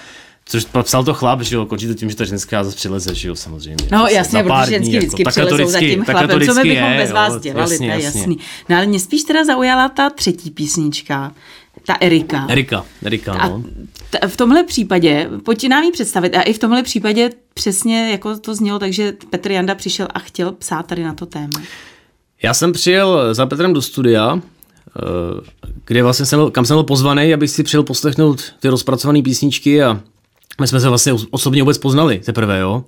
Což 0.51 0.67
psal 0.83 1.03
to 1.03 1.13
chlap, 1.13 1.41
že 1.41 1.55
jo, 1.55 1.65
končí 1.65 1.87
to 1.87 1.93
tím, 1.93 2.09
že 2.09 2.15
ta 2.15 2.25
ženská 2.25 2.63
zase 2.63 2.75
přileze, 2.75 3.15
že 3.15 3.27
jo, 3.27 3.35
samozřejmě. 3.35 3.87
No 3.91 4.07
jasně, 4.07 4.43
protože 4.43 4.71
ženský 4.71 4.93
jako, 4.93 5.05
vždycky 5.05 5.23
přilezou 5.23 5.71
za 5.71 5.79
tím 5.79 6.03
chlapem, 6.03 6.29
co 6.45 6.53
my 6.53 6.61
bychom 6.63 6.91
je, 6.91 6.97
bez 6.97 7.11
vás 7.11 7.33
jo, 7.33 7.39
dělali, 7.39 7.71
jasně, 7.71 7.91
to 7.91 7.97
je 7.97 8.03
jasný. 8.03 8.37
No 8.69 8.77
ale 8.77 8.85
mě 8.85 8.99
spíš 8.99 9.23
teda 9.23 9.45
zaujala 9.45 9.89
ta 9.89 10.09
třetí 10.09 10.51
písnička, 10.51 11.31
ta 11.85 11.97
Erika. 11.99 12.45
Erika, 12.49 12.85
Erika, 13.03 13.33
no. 13.33 13.63
A 14.21 14.27
v 14.27 14.37
tomhle 14.37 14.63
případě, 14.63 15.29
pojď 15.45 15.67
nám 15.67 15.83
ji 15.83 15.91
představit, 15.91 16.35
a 16.35 16.41
i 16.41 16.53
v 16.53 16.59
tomhle 16.59 16.83
případě 16.83 17.29
přesně 17.53 18.11
jako 18.11 18.37
to 18.37 18.55
znělo, 18.55 18.79
takže 18.79 19.13
Petr 19.29 19.51
Janda 19.51 19.75
přišel 19.75 20.07
a 20.13 20.19
chtěl 20.19 20.51
psát 20.51 20.85
tady 20.85 21.03
na 21.03 21.13
to 21.13 21.25
téma. 21.25 21.61
Já 22.43 22.53
jsem 22.53 22.71
přijel 22.71 23.33
za 23.35 23.45
Petrem 23.45 23.73
do 23.73 23.81
studia, 23.81 24.39
eh, 24.39 25.01
kde 25.85 26.03
vlastně 26.03 26.25
jsem, 26.25 26.51
kam 26.51 26.65
jsem 26.65 26.75
byl 26.75 26.83
pozvaný, 26.83 27.33
abych 27.33 27.49
si 27.49 27.63
přijel 27.63 27.83
poslechnout 27.83 28.41
ty 28.59 28.67
rozpracované 28.67 29.21
písničky 29.21 29.83
a 29.83 30.01
my 30.61 30.67
jsme 30.67 30.79
se 30.79 30.89
vlastně 30.89 31.13
osobně 31.31 31.61
vůbec 31.61 31.77
poznali 31.77 32.21
teprve, 32.25 32.59
jo. 32.59 32.83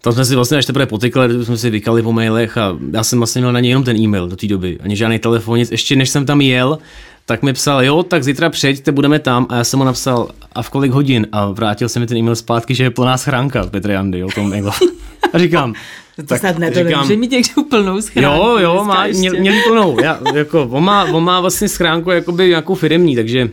Tam 0.00 0.12
jsme 0.12 0.24
si 0.24 0.34
vlastně 0.34 0.58
až 0.58 0.66
teprve 0.66 0.86
potykali, 0.86 1.44
jsme 1.44 1.56
si 1.56 1.70
vykali 1.70 2.02
po 2.02 2.12
mailech 2.12 2.58
a 2.58 2.76
já 2.92 3.04
jsem 3.04 3.18
vlastně 3.18 3.40
měl 3.40 3.52
na 3.52 3.60
něj 3.60 3.68
jenom 3.68 3.84
ten 3.84 3.96
e-mail 3.96 4.28
do 4.28 4.36
té 4.36 4.46
doby, 4.46 4.78
ani 4.80 4.96
žádný 4.96 5.18
telefon, 5.18 5.58
nic. 5.58 5.70
Ještě 5.70 5.96
než 5.96 6.10
jsem 6.10 6.26
tam 6.26 6.40
jel, 6.40 6.78
tak 7.26 7.42
mi 7.42 7.52
psal, 7.52 7.84
jo, 7.84 8.02
tak 8.02 8.24
zítra 8.24 8.50
přijďte, 8.50 8.92
budeme 8.92 9.18
tam. 9.18 9.46
A 9.48 9.56
já 9.56 9.64
jsem 9.64 9.78
mu 9.78 9.84
napsal, 9.84 10.28
a 10.52 10.62
v 10.62 10.70
kolik 10.70 10.92
hodin? 10.92 11.26
A 11.32 11.46
vrátil 11.46 11.88
se 11.88 12.00
mi 12.00 12.06
ten 12.06 12.16
e-mail 12.16 12.36
zpátky, 12.36 12.74
že 12.74 12.84
je 12.84 12.90
plná 12.90 13.16
schránka 13.16 13.66
Petr 13.66 13.90
Jandy, 13.90 14.18
jo, 14.18 14.28
tom 14.34 14.50
mailu. 14.50 14.70
A 15.32 15.38
říkám, 15.38 15.74
to 16.16 16.22
tak 16.22 16.40
snad 16.40 16.58
ne, 16.58 16.70
to 16.70 16.74
říkám, 16.78 16.90
nemůže 16.90 17.16
mít 17.16 17.30
někde 17.30 17.48
plnou 17.70 18.00
schránku. 18.00 18.38
Jo, 18.38 18.58
jo, 18.58 18.84
má, 18.84 19.06
mě, 19.06 19.30
měli 19.30 19.62
plnou. 19.68 20.00
Já, 20.00 20.20
jako, 20.34 20.68
on, 20.70 20.84
má, 20.84 21.04
on 21.04 21.24
má 21.24 21.40
vlastně 21.40 21.68
schránku 21.68 22.10
jakoby 22.10 22.48
nějakou 22.48 22.74
firmní, 22.74 23.16
takže 23.16 23.50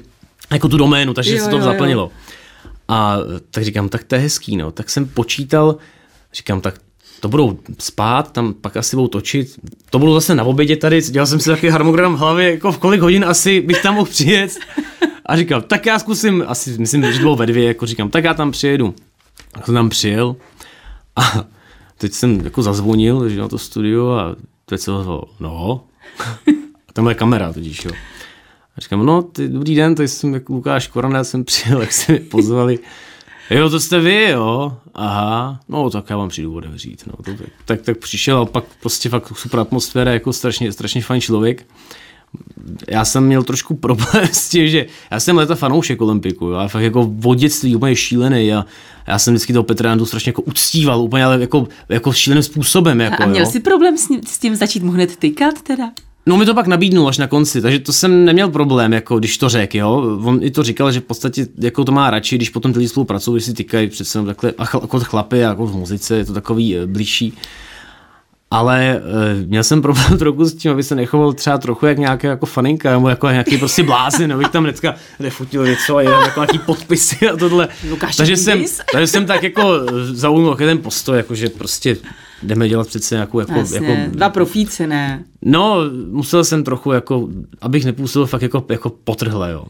jako 0.51 0.69
tu 0.69 0.77
doménu, 0.77 1.13
takže 1.13 1.35
jo, 1.35 1.43
se 1.43 1.49
to 1.49 1.57
jo, 1.57 1.63
zaplnilo. 1.63 2.01
Jo. 2.01 2.11
A 2.87 3.17
tak 3.51 3.63
říkám, 3.63 3.89
tak 3.89 4.03
to 4.03 4.15
je 4.15 4.21
hezký, 4.21 4.57
no. 4.57 4.71
Tak 4.71 4.89
jsem 4.89 5.07
počítal, 5.07 5.77
říkám, 6.33 6.61
tak 6.61 6.81
to 7.19 7.29
budou 7.29 7.59
spát, 7.79 8.31
tam 8.31 8.53
pak 8.53 8.77
asi 8.77 8.95
budou 8.95 9.07
točit. 9.07 9.59
To 9.89 9.99
budou 9.99 10.13
zase 10.13 10.35
na 10.35 10.43
obědě 10.43 10.75
tady, 10.75 11.01
dělal 11.01 11.27
jsem 11.27 11.39
si 11.39 11.49
takový 11.49 11.69
harmonogram 11.69 12.15
v 12.15 12.19
hlavě, 12.19 12.51
jako 12.51 12.71
v 12.71 12.77
kolik 12.77 13.01
hodin 13.01 13.25
asi 13.25 13.61
bych 13.61 13.81
tam 13.81 13.95
mohl 13.95 14.09
přijet. 14.09 14.59
A 15.25 15.37
říkám, 15.37 15.61
tak 15.61 15.85
já 15.85 15.99
zkusím, 15.99 16.43
asi 16.47 16.77
myslím, 16.77 17.13
že 17.13 17.19
bylo 17.19 17.35
ve 17.35 17.45
dvě, 17.45 17.67
jako 17.67 17.85
říkám, 17.85 18.09
tak 18.09 18.23
já 18.23 18.33
tam 18.33 18.51
přijedu. 18.51 18.95
Tak 19.51 19.65
jsem 19.65 19.75
tam 19.75 19.89
přijel 19.89 20.35
a 21.15 21.45
teď 21.97 22.13
jsem 22.13 22.41
jako 22.43 22.63
zazvonil, 22.63 23.29
že 23.29 23.39
na 23.39 23.47
to 23.47 23.57
studio 23.57 24.09
a 24.11 24.35
teď 24.65 24.81
se 24.81 24.91
ozval, 24.91 25.27
no. 25.39 25.83
A 26.89 26.93
tam 26.93 27.07
je 27.07 27.15
kamera 27.15 27.53
tudíž, 27.53 27.85
jo. 27.85 27.91
A 28.77 28.81
říkám, 28.81 29.05
no, 29.05 29.21
ty, 29.21 29.47
dobrý 29.47 29.75
den, 29.75 29.95
to 29.95 30.03
jsem 30.03 30.33
jako 30.33 30.53
Lukáš 30.53 30.87
Korona, 30.87 31.23
jsem 31.23 31.43
přijel, 31.43 31.81
jak 31.81 31.91
se 31.91 32.11
mi 32.11 32.19
pozvali. 32.19 32.79
Jo, 33.49 33.69
to 33.69 33.79
jste 33.79 33.99
vy, 33.99 34.27
jo? 34.29 34.77
Aha, 34.93 35.59
no 35.69 35.89
tak 35.89 36.09
já 36.09 36.17
vám 36.17 36.29
přijdu 36.29 36.55
otevřít. 36.55 37.03
No, 37.07 37.13
to, 37.23 37.43
tak, 37.65 37.81
tak 37.81 37.97
přišel 37.97 38.37
a 38.37 38.45
pak 38.45 38.63
prostě 38.81 39.09
fakt 39.09 39.37
super 39.37 39.59
atmosféra, 39.59 40.13
jako 40.13 40.33
strašně, 40.33 40.71
strašně 40.71 41.01
fajn 41.01 41.21
člověk. 41.21 41.67
Já 42.87 43.05
jsem 43.05 43.25
měl 43.25 43.43
trošku 43.43 43.75
problém 43.75 44.27
s 44.31 44.49
tím, 44.49 44.67
že 44.67 44.85
já 45.11 45.19
jsem 45.19 45.37
leta 45.37 45.55
fanoušek 45.55 46.01
Olympiku, 46.01 46.45
jo, 46.45 46.55
a 46.55 46.67
fakt 46.67 46.81
jako 46.81 47.03
v 47.03 47.35
dětství 47.35 47.75
úplně 47.75 47.95
šílený 47.95 48.53
a 48.53 48.65
já 49.07 49.19
jsem 49.19 49.33
vždycky 49.33 49.53
toho 49.53 49.63
Petra 49.63 49.89
Jandu 49.89 50.05
strašně 50.05 50.29
jako 50.29 50.41
uctíval, 50.41 51.01
úplně 51.01 51.25
ale 51.25 51.41
jako, 51.41 51.67
jako 51.89 52.13
šíleným 52.13 52.43
způsobem. 52.43 53.01
Jako, 53.01 53.23
a 53.23 53.25
měl 53.25 53.45
jo. 53.45 53.51
jsi 53.51 53.59
problém 53.59 53.97
s, 53.97 54.07
s 54.27 54.39
tím 54.39 54.55
začít 54.55 54.83
mu 54.83 54.91
hned 54.91 55.15
tykat 55.15 55.61
teda? 55.61 55.91
No 56.27 56.37
mi 56.37 56.45
to 56.45 56.53
pak 56.53 56.67
nabídnul 56.67 57.07
až 57.07 57.17
na 57.17 57.27
konci, 57.27 57.61
takže 57.61 57.79
to 57.79 57.93
jsem 57.93 58.25
neměl 58.25 58.49
problém, 58.49 58.93
jako 58.93 59.19
když 59.19 59.37
to 59.37 59.49
řekl, 59.49 59.77
jo. 59.77 60.19
On 60.23 60.39
i 60.43 60.51
to 60.51 60.63
říkal, 60.63 60.91
že 60.91 60.99
v 60.99 61.03
podstatě 61.03 61.47
jako 61.57 61.85
to 61.85 61.91
má 61.91 62.09
radši, 62.09 62.35
když 62.35 62.49
potom 62.49 62.73
ty 62.73 62.79
lidi 62.79 62.89
spolupracují, 62.89 63.35
když 63.35 63.45
si 63.45 63.53
tykají 63.53 63.87
přece 63.87 64.23
takhle, 64.23 64.53
jako 64.59 64.99
chlapy, 64.99 65.37
jako 65.37 65.65
v 65.65 65.75
muzice, 65.75 66.15
je 66.17 66.25
to 66.25 66.33
takový 66.33 66.77
e, 66.77 66.87
blížší. 66.87 67.33
Ale 68.51 68.85
e, 68.85 69.01
měl 69.45 69.63
jsem 69.63 69.81
problém 69.81 70.17
trochu 70.17 70.45
s 70.45 70.55
tím, 70.55 70.71
aby 70.71 70.83
se 70.83 70.95
nechoval 70.95 71.33
třeba 71.33 71.57
trochu 71.57 71.85
jak 71.85 71.97
nějaký 71.97 72.27
jako 72.27 72.45
faninka, 72.45 72.91
nebo 72.91 73.09
jako 73.09 73.29
nějaký 73.29 73.57
prostě 73.57 73.83
blázen, 73.83 74.33
abych 74.33 74.49
tam 74.49 74.63
dneska 74.63 74.95
nefotil 75.19 75.65
něco 75.65 75.97
a 75.97 76.01
jenom 76.01 76.23
jako 76.23 76.39
nějaký 76.39 76.59
podpisy 76.59 77.29
a 77.29 77.35
tohle. 77.37 77.67
Lukáš, 77.89 78.15
takže, 78.15 78.37
jsem, 78.37 78.65
takže 78.91 79.07
jsem 79.07 79.25
tak 79.25 79.43
jako 79.43 79.79
zaujmul 80.03 80.55
ten 80.55 80.77
postoj, 80.77 81.17
jako 81.17 81.35
že 81.35 81.49
prostě 81.49 81.97
jdeme 82.45 82.69
dělat 82.69 82.87
přece 82.87 83.15
nějakou 83.15 83.39
jako... 83.39 83.53
Jasně, 83.53 83.87
jako 83.87 84.11
dva 84.11 84.29
profíci, 84.29 84.87
ne? 84.87 85.23
No, 85.41 85.77
musel 86.09 86.43
jsem 86.43 86.63
trochu 86.63 86.91
jako, 86.91 87.29
abych 87.61 87.85
nepůsobil 87.85 88.25
fakt 88.27 88.41
jako, 88.41 88.65
jako 88.69 88.89
potrhle, 89.03 89.51
jo. 89.51 89.65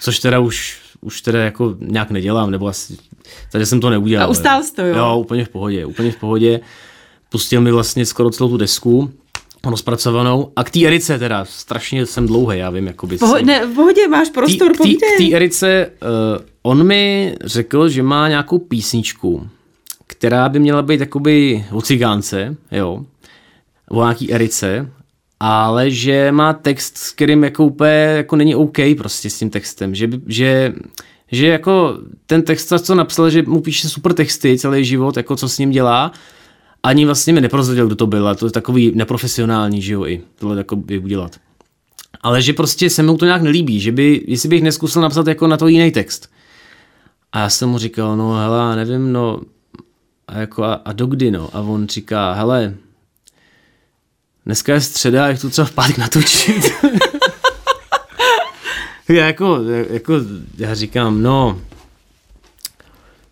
Což 0.00 0.18
teda 0.18 0.38
už, 0.38 0.78
už 1.00 1.20
teda 1.20 1.38
jako 1.38 1.76
nějak 1.80 2.10
nedělám, 2.10 2.50
nebo 2.50 2.66
asi, 2.66 2.96
takže 3.52 3.66
jsem 3.66 3.80
to 3.80 3.90
neudělal. 3.90 4.26
A 4.26 4.30
ustál 4.30 4.62
jsi 4.62 4.74
to, 4.74 4.82
jo? 4.82 4.96
Jo, 4.96 5.16
úplně 5.18 5.44
v 5.44 5.48
pohodě, 5.48 5.86
úplně 5.86 6.12
v 6.12 6.16
pohodě. 6.16 6.60
Pustil 7.28 7.60
mi 7.60 7.72
vlastně 7.72 8.06
skoro 8.06 8.30
celou 8.30 8.50
tu 8.50 8.56
desku, 8.56 9.10
rozpracovanou. 9.64 10.52
A 10.56 10.64
k 10.64 10.70
té 10.70 10.86
Erice 10.86 11.18
teda, 11.18 11.44
strašně 11.44 12.06
jsem 12.06 12.26
dlouhý, 12.26 12.58
já 12.58 12.70
vím, 12.70 12.86
jako 12.86 13.06
by 13.06 13.16
Poho- 13.16 13.44
ne, 13.44 13.66
v 13.66 13.74
pohodě, 13.74 14.08
máš 14.08 14.30
prostor, 14.30 14.72
tý, 14.82 14.96
K 14.96 15.00
té 15.18 15.36
Erice, 15.36 15.90
uh, 16.02 16.44
on 16.62 16.86
mi 16.86 17.34
řekl, 17.44 17.88
že 17.88 18.02
má 18.02 18.28
nějakou 18.28 18.58
písničku, 18.58 19.48
která 20.10 20.48
by 20.48 20.58
měla 20.58 20.82
být 20.82 21.00
jakoby 21.00 21.64
o 21.72 21.82
cigánce, 21.82 22.56
jo, 22.72 23.04
o 23.90 24.02
nějaký 24.02 24.32
Erice 24.32 24.90
ale 25.40 25.90
že 25.90 26.32
má 26.32 26.52
text, 26.52 26.98
s 26.98 27.12
kterým 27.12 27.44
jako 27.44 27.64
úplně 27.64 27.90
jako 27.90 28.36
není 28.36 28.54
OK 28.54 28.76
prostě 28.98 29.30
s 29.30 29.38
tím 29.38 29.50
textem, 29.50 29.94
že, 29.94 30.08
že, 30.26 30.72
že 31.32 31.46
jako 31.46 31.98
ten 32.26 32.42
text, 32.42 32.72
co 32.82 32.94
napsal, 32.94 33.30
že 33.30 33.42
mu 33.42 33.60
píše 33.60 33.88
super 33.88 34.12
texty 34.12 34.58
celý 34.58 34.84
život, 34.84 35.16
jako 35.16 35.36
co 35.36 35.48
s 35.48 35.58
ním 35.58 35.70
dělá, 35.70 36.12
ani 36.82 37.06
vlastně 37.06 37.32
mi 37.32 37.40
neprozradil, 37.40 37.86
kdo 37.86 37.96
to 37.96 38.06
byl, 38.06 38.28
a 38.28 38.34
to 38.34 38.46
je 38.46 38.52
takový 38.52 38.92
neprofesionální, 38.94 39.82
že 39.82 39.92
jo, 39.92 40.06
i 40.06 40.20
tohle 40.38 40.56
jako 40.56 40.76
by 40.76 40.98
udělat. 40.98 41.36
Ale 42.20 42.42
že 42.42 42.52
prostě 42.52 42.90
se 42.90 43.02
mu 43.02 43.16
to 43.16 43.24
nějak 43.24 43.42
nelíbí, 43.42 43.80
že 43.80 43.92
by, 43.92 44.24
jestli 44.26 44.48
bych 44.48 44.62
neskusil 44.62 45.02
napsat 45.02 45.26
jako 45.26 45.46
na 45.46 45.56
to 45.56 45.68
jiný 45.68 45.90
text. 45.90 46.28
A 47.32 47.38
já 47.38 47.48
jsem 47.48 47.68
mu 47.68 47.78
říkal, 47.78 48.16
no 48.16 48.32
hele, 48.32 48.76
nevím, 48.76 49.12
no, 49.12 49.40
a, 50.30 50.38
jako, 50.38 50.64
a, 50.64 50.72
a 50.72 50.92
dokdy, 50.92 51.30
no. 51.30 51.50
A 51.52 51.60
on 51.60 51.88
říká, 51.88 52.32
hele, 52.32 52.74
dneska 54.46 54.74
je 54.74 54.80
středa, 54.80 55.28
jak 55.28 55.40
to 55.40 55.50
třeba 55.50 55.66
v 55.66 55.72
pátek 55.72 55.98
natočit. 55.98 56.72
já 59.08 59.26
jako, 59.26 59.58
jako, 59.90 60.14
já 60.58 60.74
říkám, 60.74 61.22
no, 61.22 61.60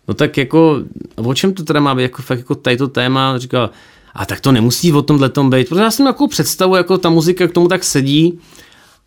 no 0.07 0.13
tak 0.13 0.37
jako, 0.37 0.83
o 1.15 1.33
čem 1.33 1.53
to 1.53 1.63
teda 1.63 1.79
má 1.79 1.95
být, 1.95 2.01
jako 2.01 2.21
fakt 2.21 2.37
jako 2.39 2.55
tady 2.55 2.77
to 2.77 2.87
téma, 2.87 3.37
říká, 3.37 3.69
a 4.13 4.25
tak 4.25 4.41
to 4.41 4.51
nemusí 4.51 4.93
o 4.93 5.01
tomhle 5.01 5.29
tom 5.29 5.49
být, 5.49 5.69
protože 5.69 5.81
já 5.81 5.91
jsem 5.91 6.05
jako 6.05 6.27
představu, 6.27 6.75
jako 6.75 6.97
ta 6.97 7.09
muzika 7.09 7.47
k 7.47 7.51
tomu 7.51 7.67
tak 7.67 7.83
sedí, 7.83 8.39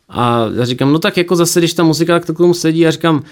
a 0.09 0.47
já 0.55 0.65
říkám, 0.65 0.93
no 0.93 0.99
tak 0.99 1.17
jako 1.17 1.37
zase, 1.37 1.61
když 1.61 1.75
ta 1.75 1.83
muzika 1.83 2.21
tak 2.21 2.35
k 2.35 2.39
tomu 2.39 2.55
sedí, 2.55 2.81
já 2.81 2.91
říkám, 2.91 3.23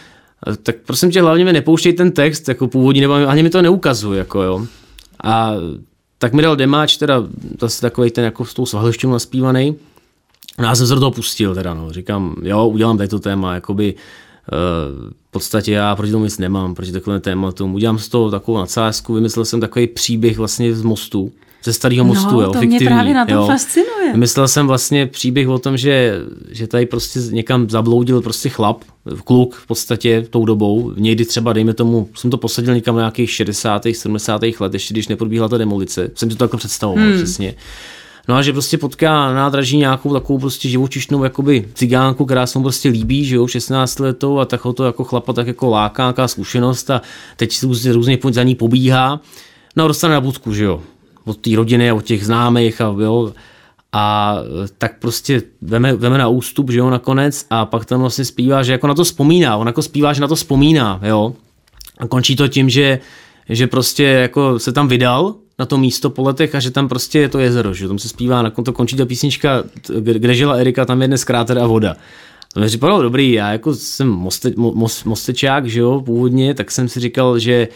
tak 0.62 0.76
prosím 0.86 1.10
tě, 1.10 1.22
hlavně 1.22 1.44
mi 1.44 1.52
nepouštěj 1.52 1.92
ten 1.92 2.12
text 2.12 2.48
jako 2.48 2.68
původní, 2.68 3.00
nebo 3.00 3.14
ani 3.14 3.42
mi 3.42 3.50
to 3.50 3.62
neukazuje, 3.62 4.18
jako 4.18 4.42
jo. 4.42 4.66
A 5.24 5.52
tak 6.18 6.32
mi 6.32 6.42
dal 6.42 6.56
demáč, 6.56 6.96
teda 6.96 7.24
zase 7.60 7.80
takový 7.80 8.10
ten 8.10 8.24
jako 8.24 8.44
s 8.44 8.54
tou 8.54 8.66
svahleštěnou 8.66 9.12
naspívaný. 9.12 9.76
No 10.58 10.64
já 10.64 10.74
jsem 10.74 10.86
se 10.86 10.94
do 10.94 11.00
toho 11.00 11.10
pustil 11.10 11.54
teda, 11.54 11.74
no. 11.74 11.92
Říkám, 11.92 12.36
jo, 12.42 12.68
udělám 12.68 12.96
tady 12.98 13.08
to 13.08 13.18
téma, 13.18 13.54
jakoby 13.54 13.94
uh, 13.94 15.10
v 15.28 15.30
podstatě 15.30 15.72
já 15.72 15.96
proti 15.96 16.12
tomu 16.12 16.24
nic 16.24 16.38
nemám, 16.38 16.74
proti 16.74 16.92
takovému 16.92 17.20
tématům. 17.20 17.74
Udělám 17.74 17.98
z 17.98 18.08
toho 18.08 18.30
takovou 18.30 18.58
nadsázku, 18.58 19.14
vymyslel 19.14 19.44
jsem 19.44 19.60
takový 19.60 19.86
příběh 19.86 20.38
vlastně 20.38 20.74
z 20.74 20.82
mostu, 20.82 21.32
ze 21.64 21.72
starého 21.72 22.04
mostu, 22.04 22.34
no, 22.34 22.40
jo, 22.40 22.46
to 22.46 22.58
fiktivní. 22.58 22.76
mě 22.76 22.86
právě 22.86 23.14
na 23.14 23.26
tom 23.26 23.36
jo. 23.36 23.46
fascinuje. 23.46 24.16
Myslel 24.16 24.48
jsem 24.48 24.66
vlastně 24.66 25.06
příběh 25.06 25.48
o 25.48 25.58
tom, 25.58 25.76
že, 25.76 26.14
že 26.50 26.66
tady 26.66 26.86
prostě 26.86 27.20
někam 27.30 27.70
zabloudil 27.70 28.22
prostě 28.22 28.48
chlap, 28.48 28.84
kluk 29.24 29.54
v 29.54 29.66
podstatě 29.66 30.26
tou 30.30 30.44
dobou, 30.44 30.92
někdy 30.96 31.24
třeba, 31.24 31.52
dejme 31.52 31.74
tomu, 31.74 32.08
jsem 32.14 32.30
to 32.30 32.36
posadil 32.36 32.74
někam 32.74 32.94
na 32.94 33.00
nějakých 33.00 33.30
60. 33.30 33.86
70. 33.92 34.42
let, 34.60 34.74
ještě 34.74 34.94
když 34.94 35.08
neprobíhala 35.08 35.48
ta 35.48 35.58
demolice, 35.58 36.10
jsem 36.14 36.30
si 36.30 36.36
to 36.36 36.44
takhle 36.44 36.58
představoval 36.58 37.04
hmm. 37.04 37.16
přesně. 37.16 37.54
No 38.28 38.36
a 38.36 38.42
že 38.42 38.52
prostě 38.52 38.78
potká 38.78 39.12
na 39.12 39.34
nádraží 39.34 39.76
nějakou 39.76 40.12
takovou 40.12 40.38
prostě 40.38 40.68
živočišnou 40.68 41.24
jakoby 41.24 41.68
cigánku, 41.74 42.24
která 42.24 42.46
se 42.46 42.58
mu 42.58 42.62
prostě 42.62 42.88
líbí, 42.88 43.24
že 43.24 43.36
jo, 43.36 43.46
16 43.46 43.98
letou 43.98 44.38
a 44.38 44.44
tak 44.44 44.64
ho 44.64 44.72
to 44.72 44.84
jako 44.84 45.04
chlapa 45.04 45.32
tak 45.32 45.46
jako 45.46 45.70
láká, 45.70 46.02
nějaká 46.02 46.28
zkušenost 46.28 46.90
a 46.90 47.02
teď 47.36 47.62
různě, 47.62 47.92
různě 47.92 48.18
za 48.30 48.42
ní 48.42 48.54
pobíhá. 48.54 49.20
No 49.76 49.84
a 49.84 49.88
dostane 49.88 50.14
na 50.14 50.20
budku, 50.20 50.54
že 50.54 50.64
jo 50.64 50.82
od 51.30 51.36
té 51.36 51.50
rodiny 51.56 51.90
a 51.90 51.94
od 51.94 52.04
těch 52.04 52.26
známých 52.26 52.80
a 52.80 52.84
jo, 52.84 53.32
a 53.92 54.36
tak 54.78 54.98
prostě 54.98 55.42
veme, 55.62 55.94
veme 55.96 56.18
na 56.18 56.28
ústup, 56.28 56.70
že 56.70 56.78
jo, 56.78 56.90
nakonec 56.90 57.46
a 57.50 57.66
pak 57.66 57.84
tam 57.84 58.00
vlastně 58.00 58.24
zpívá, 58.24 58.62
že 58.62 58.72
jako 58.72 58.86
na 58.86 58.94
to 58.94 59.04
vzpomíná, 59.04 59.56
on 59.56 59.66
jako 59.66 59.82
zpívá, 59.82 60.12
že 60.12 60.20
na 60.20 60.28
to 60.28 60.34
vzpomíná, 60.34 61.00
jo. 61.02 61.34
A 61.98 62.06
končí 62.06 62.36
to 62.36 62.48
tím, 62.48 62.70
že, 62.70 62.98
že 63.48 63.66
prostě 63.66 64.04
jako 64.04 64.58
se 64.58 64.72
tam 64.72 64.88
vydal 64.88 65.34
na 65.58 65.66
to 65.66 65.78
místo 65.78 66.10
po 66.10 66.22
letech 66.22 66.54
a 66.54 66.60
že 66.60 66.70
tam 66.70 66.88
prostě 66.88 67.18
je 67.18 67.28
to 67.28 67.38
jezero, 67.38 67.74
že 67.74 67.88
tam 67.88 67.98
se 67.98 68.08
zpívá, 68.08 68.42
na 68.42 68.50
to 68.50 68.72
končí 68.72 68.96
ta 68.96 69.06
písnička, 69.06 69.64
kde 70.00 70.34
žila 70.34 70.54
Erika, 70.54 70.84
tam 70.84 71.02
je 71.02 71.08
dnes 71.08 71.24
kráter 71.24 71.58
a 71.58 71.66
voda. 71.66 71.96
To 72.54 72.60
mi 72.60 72.66
připadalo 72.66 73.02
dobrý, 73.02 73.32
já 73.32 73.52
jako 73.52 73.74
jsem 73.74 74.08
moste, 74.08 74.52
most, 74.56 75.04
mostečák, 75.04 75.66
že 75.66 75.80
jo, 75.80 76.02
původně, 76.06 76.54
tak 76.54 76.70
jsem 76.70 76.88
si 76.88 77.00
říkal, 77.00 77.38
že, 77.38 77.68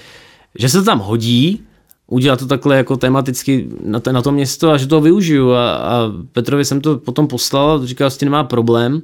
že 0.58 0.68
se 0.68 0.78
to 0.78 0.84
tam 0.84 0.98
hodí, 0.98 1.60
udělat 2.06 2.38
to 2.38 2.46
takhle 2.46 2.76
jako 2.76 2.96
tematicky 2.96 3.68
na, 3.84 4.00
to, 4.00 4.12
na 4.12 4.22
to 4.22 4.32
město 4.32 4.70
a 4.70 4.76
že 4.76 4.86
to 4.86 5.00
využiju 5.00 5.52
a, 5.52 5.74
a 5.74 6.12
Petrovi 6.32 6.64
jsem 6.64 6.80
to 6.80 6.98
potom 6.98 7.26
poslal, 7.26 7.86
říkal, 7.86 8.10
že 8.10 8.16
nemá 8.22 8.44
problém. 8.44 9.02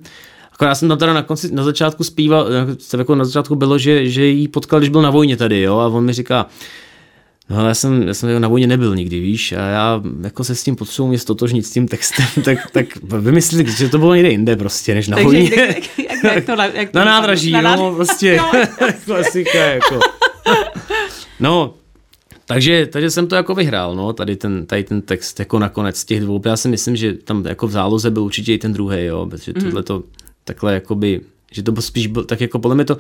Akorát 0.53 0.75
jsem 0.75 0.89
tam 0.89 0.99
teda 0.99 1.13
na 1.13 1.23
konci, 1.23 1.55
na 1.55 1.65
začátku 1.65 2.05
zpíval, 2.05 2.49
jako 2.99 3.15
na 3.15 3.25
začátku 3.25 3.57
bylo, 3.57 3.79
že, 3.79 4.09
že 4.09 4.27
jí 4.27 4.49
potkal, 4.49 4.81
když 4.81 4.89
byl 4.89 5.03
na 5.03 5.11
vojně 5.11 5.37
tady, 5.37 5.61
jo, 5.61 5.79
a 5.79 5.87
on 5.87 6.05
mi 6.05 6.13
říká, 6.13 6.47
No, 7.51 7.69
já 7.69 7.75
jsem, 7.75 8.09
já 8.09 8.15
jsem 8.15 8.41
na 8.41 8.49
vojně 8.49 8.67
nebyl 8.67 8.97
nikdy, 8.97 9.21
víš, 9.21 9.53
a 9.53 9.61
já 9.61 10.03
jako 10.23 10.45
se 10.45 10.55
s 10.55 10.63
tím 10.63 10.77
potřebuji 10.77 11.09
mě 11.09 11.19
stotožnit 11.19 11.67
s 11.67 11.71
tím 11.71 11.89
textem, 11.89 12.27
tak, 12.45 12.59
tak 12.73 12.87
vymyslím, 13.03 13.67
že 13.67 13.89
to 13.89 13.99
bylo 13.99 14.15
někde 14.15 14.31
jinde 14.31 14.57
prostě, 14.57 14.95
než 14.95 15.09
na 15.09 15.17
Takže 15.17 15.27
vojně. 15.27 15.51
Jak, 15.57 15.99
jak, 15.99 16.25
jak 16.25 16.47
to, 16.47 16.53
jak 16.75 16.91
to 16.91 16.99
na 16.99 17.05
nádraží, 17.15 17.53
na 17.53 17.77
no, 17.77 17.95
prostě, 17.95 18.41
klasika, 19.05 19.59
jako. 19.59 20.01
No, 21.41 21.75
takže, 22.51 22.89
takže 22.93 23.11
jsem 23.11 23.27
to 23.27 23.35
jako 23.35 23.55
vyhrál, 23.55 23.97
no, 23.97 24.13
tady 24.13 24.37
ten, 24.37 24.67
tady 24.67 24.85
ten 24.85 25.03
text 25.03 25.39
jako 25.39 25.59
nakonec 25.59 25.97
z 25.97 26.05
těch 26.05 26.21
dvou. 26.21 26.43
Já 26.45 26.57
si 26.57 26.69
myslím, 26.69 26.97
že 26.97 27.13
tam 27.13 27.47
jako 27.47 27.67
v 27.67 27.71
záloze 27.71 28.11
byl 28.11 28.23
určitě 28.23 28.55
i 28.55 28.59
ten 28.59 28.73
druhý, 28.73 29.05
jo, 29.05 29.27
protože 29.31 29.53
mm. 29.57 29.63
tohle 29.63 29.83
to 29.83 30.03
takhle 30.45 30.75
jakoby, 30.75 31.21
že 31.53 31.63
to 31.63 31.83
spíš 31.83 32.07
byl, 32.07 32.25
tak 32.25 32.41
jako 32.41 32.59
podle 32.59 32.75
mě 32.75 32.85
to, 32.85 32.97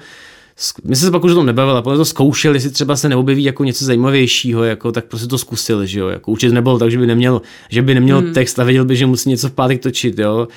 my 0.85 0.97
jsme 0.97 1.07
se 1.07 1.11
pak 1.11 1.25
už 1.25 1.33
o 1.33 1.35
tom 1.35 1.47
nebavili, 1.47 1.73
ale 1.73 1.83
podle 1.83 1.99
to 1.99 2.05
zkoušeli, 2.05 2.57
jestli 2.57 2.71
třeba 2.71 2.97
se 2.97 3.09
neobjeví 3.09 3.45
jako 3.45 3.65
něco 3.65 3.85
zajímavějšího, 3.85 4.65
jako, 4.65 4.93
tak 4.93 5.05
prostě 5.05 5.27
to 5.27 5.39
zkusili, 5.39 5.87
že 5.87 6.01
jo, 6.01 6.09
jako 6.09 6.31
určitě 6.31 6.53
nebylo 6.53 6.79
tak, 6.79 6.91
že 6.91 6.99
by 6.99 7.07
neměl, 7.07 7.43
že 7.71 7.83
by 7.83 7.95
neměl 7.95 8.21
mm. 8.21 8.33
text 8.33 8.59
a 8.59 8.65
věděl 8.65 8.85
by, 8.85 8.97
že 8.97 9.07
musí 9.07 9.29
něco 9.29 9.49
v 9.49 9.53
pátek 9.53 9.83
točit, 9.83 10.19
jo, 10.19 10.49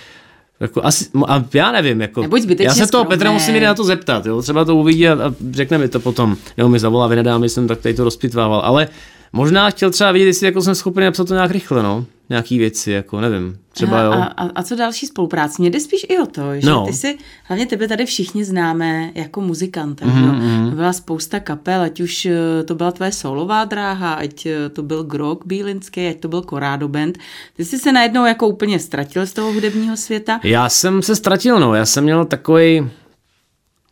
jako 0.63 0.85
asi, 0.85 1.05
a 1.27 1.45
já 1.53 1.71
nevím, 1.71 2.01
jako, 2.01 2.23
já 2.59 2.73
se 2.73 2.87
toho 2.87 3.05
Petra 3.05 3.31
musím 3.31 3.55
jít 3.55 3.61
na 3.61 3.73
to 3.73 3.83
zeptat, 3.83 4.25
jo? 4.25 4.41
třeba 4.41 4.65
to 4.65 4.75
uvidí 4.75 5.07
a, 5.07 5.13
a 5.13 5.33
řekne 5.51 5.77
mi 5.77 5.87
to 5.87 5.99
potom, 5.99 6.37
nebo 6.57 6.69
mi 6.69 6.79
zavolá, 6.79 7.07
vynedám, 7.07 7.43
jsem 7.43 7.67
tak 7.67 7.81
tady 7.81 7.95
to 7.95 8.03
rozpitvával, 8.03 8.59
ale 8.59 8.87
Možná 9.33 9.69
chtěl 9.69 9.91
třeba 9.91 10.11
vidět, 10.11 10.25
jestli 10.25 10.45
jako 10.45 10.61
jsem 10.61 10.75
schopný 10.75 11.03
napsat 11.03 11.27
to 11.27 11.33
nějak 11.33 11.51
rychle, 11.51 11.83
no. 11.83 12.05
Nějaký 12.29 12.57
věci, 12.57 12.91
jako 12.91 13.21
nevím, 13.21 13.57
třeba 13.71 13.99
a, 13.99 14.03
jo. 14.03 14.11
A, 14.11 14.23
a, 14.23 14.49
a 14.55 14.63
co 14.63 14.75
další 14.75 15.05
spolupráce? 15.05 15.55
Mě 15.59 15.69
jde 15.69 15.79
spíš 15.79 16.05
i 16.09 16.19
o 16.19 16.25
to, 16.25 16.41
že 16.59 16.69
no. 16.69 16.85
ty 16.85 16.93
si, 16.93 17.17
hlavně 17.43 17.65
tebe 17.65 17.87
tady 17.87 18.05
všichni 18.05 18.45
známe 18.45 19.11
jako 19.15 19.41
muzikanta, 19.41 20.05
mm-hmm. 20.05 20.25
no. 20.25 20.33
Mhm. 20.33 20.75
Byla 20.75 20.93
spousta 20.93 21.39
kapel, 21.39 21.81
ať 21.81 21.99
už 21.99 22.25
eh, 22.25 22.63
to 22.63 22.75
byla 22.75 22.91
tvoje 22.91 23.11
solová 23.11 23.65
dráha, 23.65 24.13
ať 24.13 24.45
eh, 24.45 24.69
to 24.69 24.83
byl 24.83 25.03
Grok 25.03 25.45
Bílinský, 25.45 26.07
ať 26.07 26.19
to 26.19 26.27
byl 26.27 26.41
Corrado 26.41 26.87
Band. 26.87 27.17
Ty 27.57 27.65
jsi 27.65 27.79
se 27.79 27.91
najednou 27.91 28.25
jako 28.25 28.47
úplně 28.47 28.79
ztratil 28.79 29.25
z 29.25 29.33
toho 29.33 29.53
hudebního 29.53 29.97
světa? 29.97 30.39
Já 30.43 30.69
jsem 30.69 31.01
se 31.01 31.15
ztratil, 31.15 31.59
no. 31.59 31.75
Já 31.75 31.85
jsem 31.85 32.03
měl 32.03 32.25
takový 32.25 32.89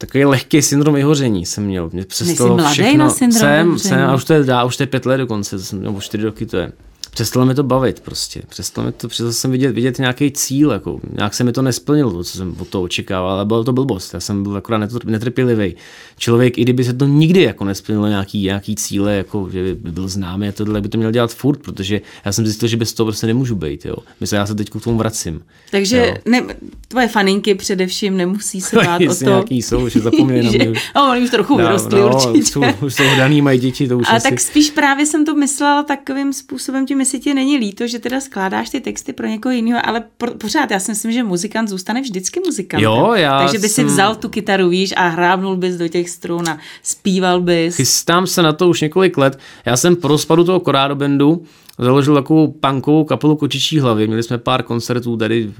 takový 0.01 0.25
lehký 0.25 0.61
syndrom 0.61 0.95
vyhoření 0.95 1.45
jsem 1.45 1.65
měl. 1.65 1.89
Mě 1.93 2.05
přestalo 2.05 2.49
Jsi 2.57 2.61
mladý 2.61 2.73
všechno, 2.73 3.03
na 3.03 3.09
syndrom 3.09 3.79
jsem, 3.79 3.79
jsem, 3.79 3.99
a 3.99 4.15
už 4.15 4.23
to 4.23 4.33
je, 4.33 4.43
dá, 4.43 4.63
už 4.63 4.77
to 4.77 4.83
je 4.83 4.87
pět 4.87 5.05
let 5.05 5.17
dokonce, 5.17 5.55
nebo 5.73 6.01
čtyři 6.01 6.23
roky 6.23 6.45
to 6.45 6.57
je 6.57 6.71
přestalo 7.11 7.45
mi 7.45 7.55
to 7.55 7.63
bavit 7.63 7.99
prostě. 7.99 8.41
Přestalo 8.49 8.85
mi 8.85 8.91
to, 8.91 9.07
přestalo 9.07 9.33
jsem 9.33 9.51
vidět, 9.51 9.71
vidět 9.71 9.99
nějaký 9.99 10.31
cíl, 10.31 10.71
jako, 10.71 10.99
nějak 11.17 11.33
se 11.33 11.43
mi 11.43 11.51
to 11.51 11.61
nesplnilo, 11.61 12.11
to, 12.11 12.23
co 12.23 12.37
jsem 12.37 12.55
od 12.59 12.67
toho 12.67 12.83
očekával, 12.83 13.31
ale 13.31 13.45
bylo 13.45 13.63
to 13.63 13.73
blbost. 13.73 14.13
Já 14.13 14.19
jsem 14.19 14.43
byl 14.43 14.57
akorát 14.57 14.91
netrpělivý. 15.03 15.75
Člověk, 16.17 16.57
i 16.57 16.61
kdyby 16.61 16.83
se 16.83 16.93
to 16.93 17.05
nikdy 17.05 17.41
jako 17.41 17.65
nesplnilo 17.65 18.07
nějaký, 18.07 18.43
nějaký 18.43 18.75
cíle, 18.75 19.15
jako, 19.15 19.49
že 19.51 19.75
by 19.75 19.91
byl 19.91 20.07
známý 20.07 20.47
a 20.47 20.51
tohle, 20.51 20.81
by 20.81 20.89
to 20.89 20.97
měl 20.97 21.11
dělat 21.11 21.33
furt, 21.33 21.57
protože 21.57 22.01
já 22.25 22.31
jsem 22.31 22.45
zjistil, 22.45 22.67
že 22.67 22.77
bez 22.77 22.93
toho 22.93 23.05
prostě 23.05 23.27
nemůžu 23.27 23.55
být. 23.55 23.85
Jo. 23.85 23.95
Myslím, 24.19 24.37
já 24.37 24.45
se 24.45 24.55
teď 24.55 24.69
k 24.69 24.83
tomu 24.83 24.97
vracím. 24.97 25.41
Takže 25.71 26.13
ne, 26.25 26.43
tvoje 26.87 27.07
faninky 27.07 27.55
především 27.55 28.17
nemusí 28.17 28.61
se 28.61 28.75
bát 28.75 29.01
o 29.01 29.15
to. 29.15 29.23
nějaký 29.23 29.61
jsou, 29.61 29.89
že 29.89 29.99
zapomněli 29.99 30.43
na 30.43 30.51
mě. 30.51 30.73
No, 30.95 31.11
oni 31.11 31.21
už 31.21 31.29
trochu 31.29 31.57
no, 31.57 31.63
vyrostli 31.63 31.99
no, 31.99 32.07
určitě. 32.07 32.45
Jsou, 32.45 32.61
už 32.85 32.93
jsou 32.93 33.03
daný, 33.17 33.41
mají 33.41 33.59
děti, 33.59 33.87
to 33.87 33.97
už 33.97 34.07
A 34.07 34.11
asi... 34.11 34.29
tak 34.29 34.39
spíš 34.39 34.71
právě 34.71 35.05
jsem 35.05 35.25
to 35.25 35.35
myslela 35.35 35.83
takovým 35.83 36.33
způsobem 36.33 36.85
tím 36.85 37.00
jestli 37.01 37.19
ti 37.19 37.33
není 37.33 37.57
líto, 37.57 37.87
že 37.87 37.99
teda 37.99 38.21
skládáš 38.21 38.69
ty 38.69 38.81
texty 38.81 39.13
pro 39.13 39.27
někoho 39.27 39.53
jiného, 39.53 39.79
ale 39.83 40.03
pro, 40.17 40.31
pořád 40.31 40.71
já 40.71 40.79
si 40.79 40.91
myslím, 40.91 41.11
že 41.11 41.23
muzikant 41.23 41.69
zůstane 41.69 42.01
vždycky 42.01 42.39
muzikantem. 42.45 42.83
Jo, 42.83 43.13
já 43.15 43.39
Takže 43.39 43.59
by 43.59 43.69
jsem... 43.69 43.85
si 43.85 43.93
vzal 43.93 44.15
tu 44.15 44.29
kytaru, 44.29 44.69
víš, 44.69 44.93
a 44.97 45.07
hrábnul 45.07 45.57
bys 45.57 45.75
do 45.75 45.87
těch 45.87 46.09
strun 46.09 46.49
a 46.49 46.57
zpíval 46.83 47.41
bys. 47.41 47.75
Chystám 47.75 48.27
se 48.27 48.41
na 48.41 48.53
to 48.53 48.69
už 48.69 48.81
několik 48.81 49.17
let. 49.17 49.39
Já 49.65 49.77
jsem 49.77 49.95
po 49.95 50.07
rozpadu 50.07 50.43
toho 50.43 50.59
Corrado 50.59 50.95
bandu 50.95 51.43
založil 51.79 52.15
takovou 52.15 52.47
punkovou 52.51 53.03
kapelu 53.03 53.35
Kočičí 53.35 53.79
hlavy. 53.79 54.07
Měli 54.07 54.23
jsme 54.23 54.37
pár 54.37 54.63
koncertů 54.63 55.17
tady 55.17 55.51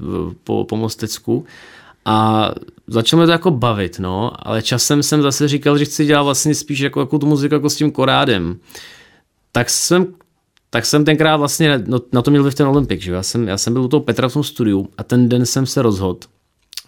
po, 0.44 0.64
po 0.64 0.76
Mostecku 0.76 1.44
a 2.04 2.48
začalo 2.86 3.20
mě 3.20 3.26
to 3.26 3.32
jako 3.32 3.50
bavit, 3.50 3.98
no, 3.98 4.32
ale 4.36 4.62
časem 4.62 5.02
jsem 5.02 5.22
zase 5.22 5.48
říkal, 5.48 5.78
že 5.78 5.84
chci 5.84 6.04
dělat 6.04 6.22
vlastně 6.22 6.54
spíš 6.54 6.80
jako, 6.80 7.00
jako 7.00 7.18
tu 7.18 7.26
muziku 7.26 7.54
jako 7.54 7.70
s 7.70 7.76
tím 7.76 7.90
korádem. 7.90 8.56
Tak 9.52 9.70
jsem 9.70 10.06
tak 10.74 10.86
jsem 10.86 11.04
tenkrát 11.04 11.36
vlastně 11.36 11.82
no, 11.86 12.00
na 12.12 12.22
to 12.22 12.30
měl 12.30 12.42
vliv 12.42 12.54
ten 12.54 12.66
Olympik, 12.66 13.02
že 13.02 13.12
já 13.12 13.22
jsem, 13.22 13.48
já 13.48 13.58
jsem 13.58 13.72
byl 13.72 13.82
u 13.82 13.88
toho 13.88 14.00
Petra 14.00 14.28
v 14.28 14.32
tom 14.32 14.44
studiu 14.44 14.88
a 14.98 15.02
ten 15.02 15.28
den 15.28 15.46
jsem 15.46 15.66
se 15.66 15.82
rozhodl, 15.82 16.20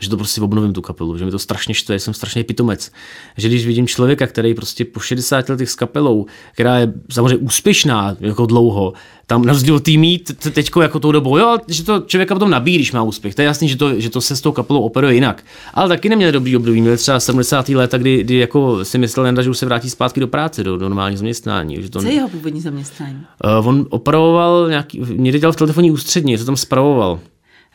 že 0.00 0.10
to 0.10 0.16
prostě 0.16 0.40
obnovím 0.40 0.72
tu 0.72 0.82
kapelu, 0.82 1.18
že 1.18 1.24
mi 1.24 1.30
to 1.30 1.38
strašně 1.38 1.74
štve, 1.74 1.98
jsem 1.98 2.14
strašně 2.14 2.44
pitomec. 2.44 2.92
Že 3.36 3.48
když 3.48 3.66
vidím 3.66 3.86
člověka, 3.86 4.26
který 4.26 4.54
prostě 4.54 4.84
po 4.84 5.00
60 5.00 5.48
letech 5.48 5.70
s 5.70 5.74
kapelou, 5.74 6.26
která 6.52 6.78
je 6.78 6.92
samozřejmě 7.10 7.36
úspěšná 7.36 8.16
jako 8.20 8.46
dlouho, 8.46 8.92
tam 9.26 9.44
na 9.44 9.52
rozdíl 9.52 9.80
tý 9.80 9.98
mít 9.98 10.32
teďko 10.52 10.82
jako 10.82 11.00
tou 11.00 11.12
dobou, 11.12 11.38
jo, 11.38 11.58
že 11.68 11.84
to 11.84 12.00
člověka 12.00 12.34
potom 12.34 12.50
nabíjí, 12.50 12.76
když 12.76 12.92
má 12.92 13.02
úspěch. 13.02 13.34
To 13.34 13.42
je 13.42 13.46
jasný, 13.46 13.68
že 13.68 13.76
to, 13.76 14.00
že 14.00 14.10
to 14.10 14.20
se 14.20 14.36
s 14.36 14.40
tou 14.40 14.52
kapelou 14.52 14.80
operuje 14.80 15.14
jinak. 15.14 15.44
Ale 15.74 15.88
taky 15.88 16.08
neměli 16.08 16.32
dobrý 16.32 16.56
období, 16.56 16.80
měli 16.80 16.96
třeba 16.96 17.20
70. 17.20 17.68
léta, 17.68 17.98
kdy, 17.98 18.24
kdy 18.24 18.34
jako 18.34 18.84
si 18.84 18.98
myslel 18.98 19.42
že 19.42 19.50
už 19.50 19.58
se 19.58 19.66
vrátí 19.66 19.90
zpátky 19.90 20.20
do 20.20 20.28
práce, 20.28 20.64
do, 20.64 20.76
do 20.76 20.88
normálního 20.88 21.18
zaměstnání. 21.18 21.82
Že 21.82 21.90
to... 21.90 22.00
Co 22.00 22.06
je 22.06 22.14
jeho 22.14 22.28
původní 22.28 22.60
zaměstnání? 22.60 23.26
Uh, 23.60 23.68
on 23.68 23.86
opravoval 23.90 24.68
nějaký, 24.68 25.00
někdy 25.08 25.38
dělal 25.38 25.52
v 25.52 25.56
telefonní 25.56 25.90
ústřední, 25.90 26.38
co 26.38 26.44
tam 26.44 26.56
spravoval. 26.56 27.20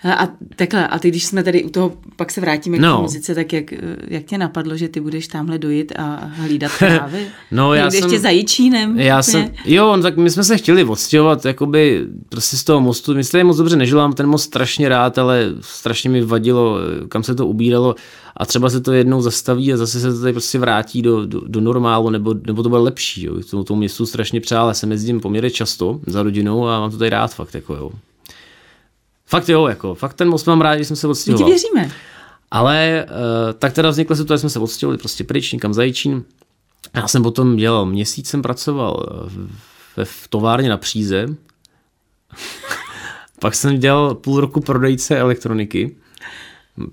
A 0.03 0.27
takhle, 0.55 0.87
a 0.87 0.99
ty, 0.99 1.09
když 1.09 1.25
jsme 1.25 1.43
tady 1.43 1.63
u 1.63 1.69
toho, 1.69 1.93
pak 2.15 2.31
se 2.31 2.41
vrátíme 2.41 2.77
k 2.77 2.81
no. 2.81 3.01
muzice, 3.01 3.35
tak 3.35 3.53
jak, 3.53 3.65
jak 4.07 4.23
tě 4.23 4.37
napadlo, 4.37 4.77
že 4.77 4.87
ty 4.87 4.99
budeš 4.99 5.27
tamhle 5.27 5.57
dojít 5.57 5.93
a 5.99 6.31
hlídat 6.33 6.71
krávy? 6.77 7.27
no, 7.51 7.73
já 7.73 7.91
jsem, 7.91 8.03
ještě 8.03 8.19
za 8.19 8.29
Jičínem? 8.29 8.99
Já 8.99 9.23
jsem, 9.23 9.51
jo, 9.65 9.97
tak 10.01 10.17
my 10.17 10.29
jsme 10.29 10.43
se 10.43 10.57
chtěli 10.57 10.83
odstěhovat, 10.83 11.45
jakoby 11.45 12.05
prostě 12.29 12.57
z 12.57 12.63
toho 12.63 12.81
mostu. 12.81 13.15
Myslím, 13.15 13.47
moc 13.47 13.57
dobře 13.57 13.75
nežil, 13.75 13.97
mám 13.97 14.13
ten 14.13 14.27
most 14.27 14.43
strašně 14.43 14.89
rád, 14.89 15.17
ale 15.17 15.45
strašně 15.61 16.09
mi 16.09 16.21
vadilo, 16.21 16.77
kam 17.09 17.23
se 17.23 17.35
to 17.35 17.47
ubíralo 17.47 17.95
a 18.37 18.45
třeba 18.45 18.69
se 18.69 18.81
to 18.81 18.93
jednou 18.93 19.21
zastaví 19.21 19.73
a 19.73 19.77
zase 19.77 19.99
se 19.99 20.13
to 20.13 20.19
tady 20.19 20.33
prostě 20.33 20.59
vrátí 20.59 21.01
do, 21.01 21.25
do, 21.25 21.41
do 21.47 21.61
normálu, 21.61 22.09
nebo, 22.09 22.35
nebo 22.47 22.63
to 22.63 22.69
bude 22.69 22.81
lepší. 22.81 23.25
Jo. 23.25 23.33
Tomu, 23.51 23.63
tomu 23.63 23.79
městu 23.79 24.05
strašně 24.05 24.41
přál, 24.41 24.67
já 24.67 24.73
jsem 24.73 24.91
jezdím 24.91 25.19
poměrně 25.19 25.51
často 25.51 25.99
za 26.07 26.23
rodinou 26.23 26.67
a 26.67 26.79
mám 26.79 26.91
to 26.91 26.97
tady 26.97 27.09
rád 27.09 27.33
fakt. 27.33 27.55
Jako, 27.55 27.75
jo. 27.75 27.91
Fakt 29.29 29.49
jo, 29.49 29.67
jako, 29.67 29.95
fakt 29.95 30.13
ten 30.13 30.29
most 30.29 30.47
mám 30.47 30.61
rád, 30.61 30.77
že 30.77 30.85
jsem 30.85 30.95
se 30.95 31.07
odstěhoval. 31.07 31.49
My 31.49 31.55
ti 31.55 31.61
věříme. 31.61 31.95
Ale 32.51 33.05
uh, 33.09 33.53
tak 33.59 33.73
teda 33.73 33.89
vznikla 33.89 34.15
situace, 34.15 34.39
jsme 34.39 34.49
se 34.49 34.59
odstěhovali 34.59 34.97
prostě 34.97 35.23
pryč, 35.23 35.51
někam 35.53 35.73
za 35.73 35.83
Jičín. 35.83 36.23
Já 36.93 37.07
jsem 37.07 37.23
potom 37.23 37.55
dělal, 37.55 37.85
měsíc 37.85 38.29
jsem 38.29 38.41
pracoval 38.41 39.05
ve 39.97 40.05
v 40.05 40.27
továrně 40.29 40.69
na 40.69 40.77
příze. 40.77 41.25
Pak 43.39 43.55
jsem 43.55 43.79
dělal 43.79 44.15
půl 44.15 44.41
roku 44.41 44.61
prodejce 44.61 45.17
elektroniky. 45.17 45.95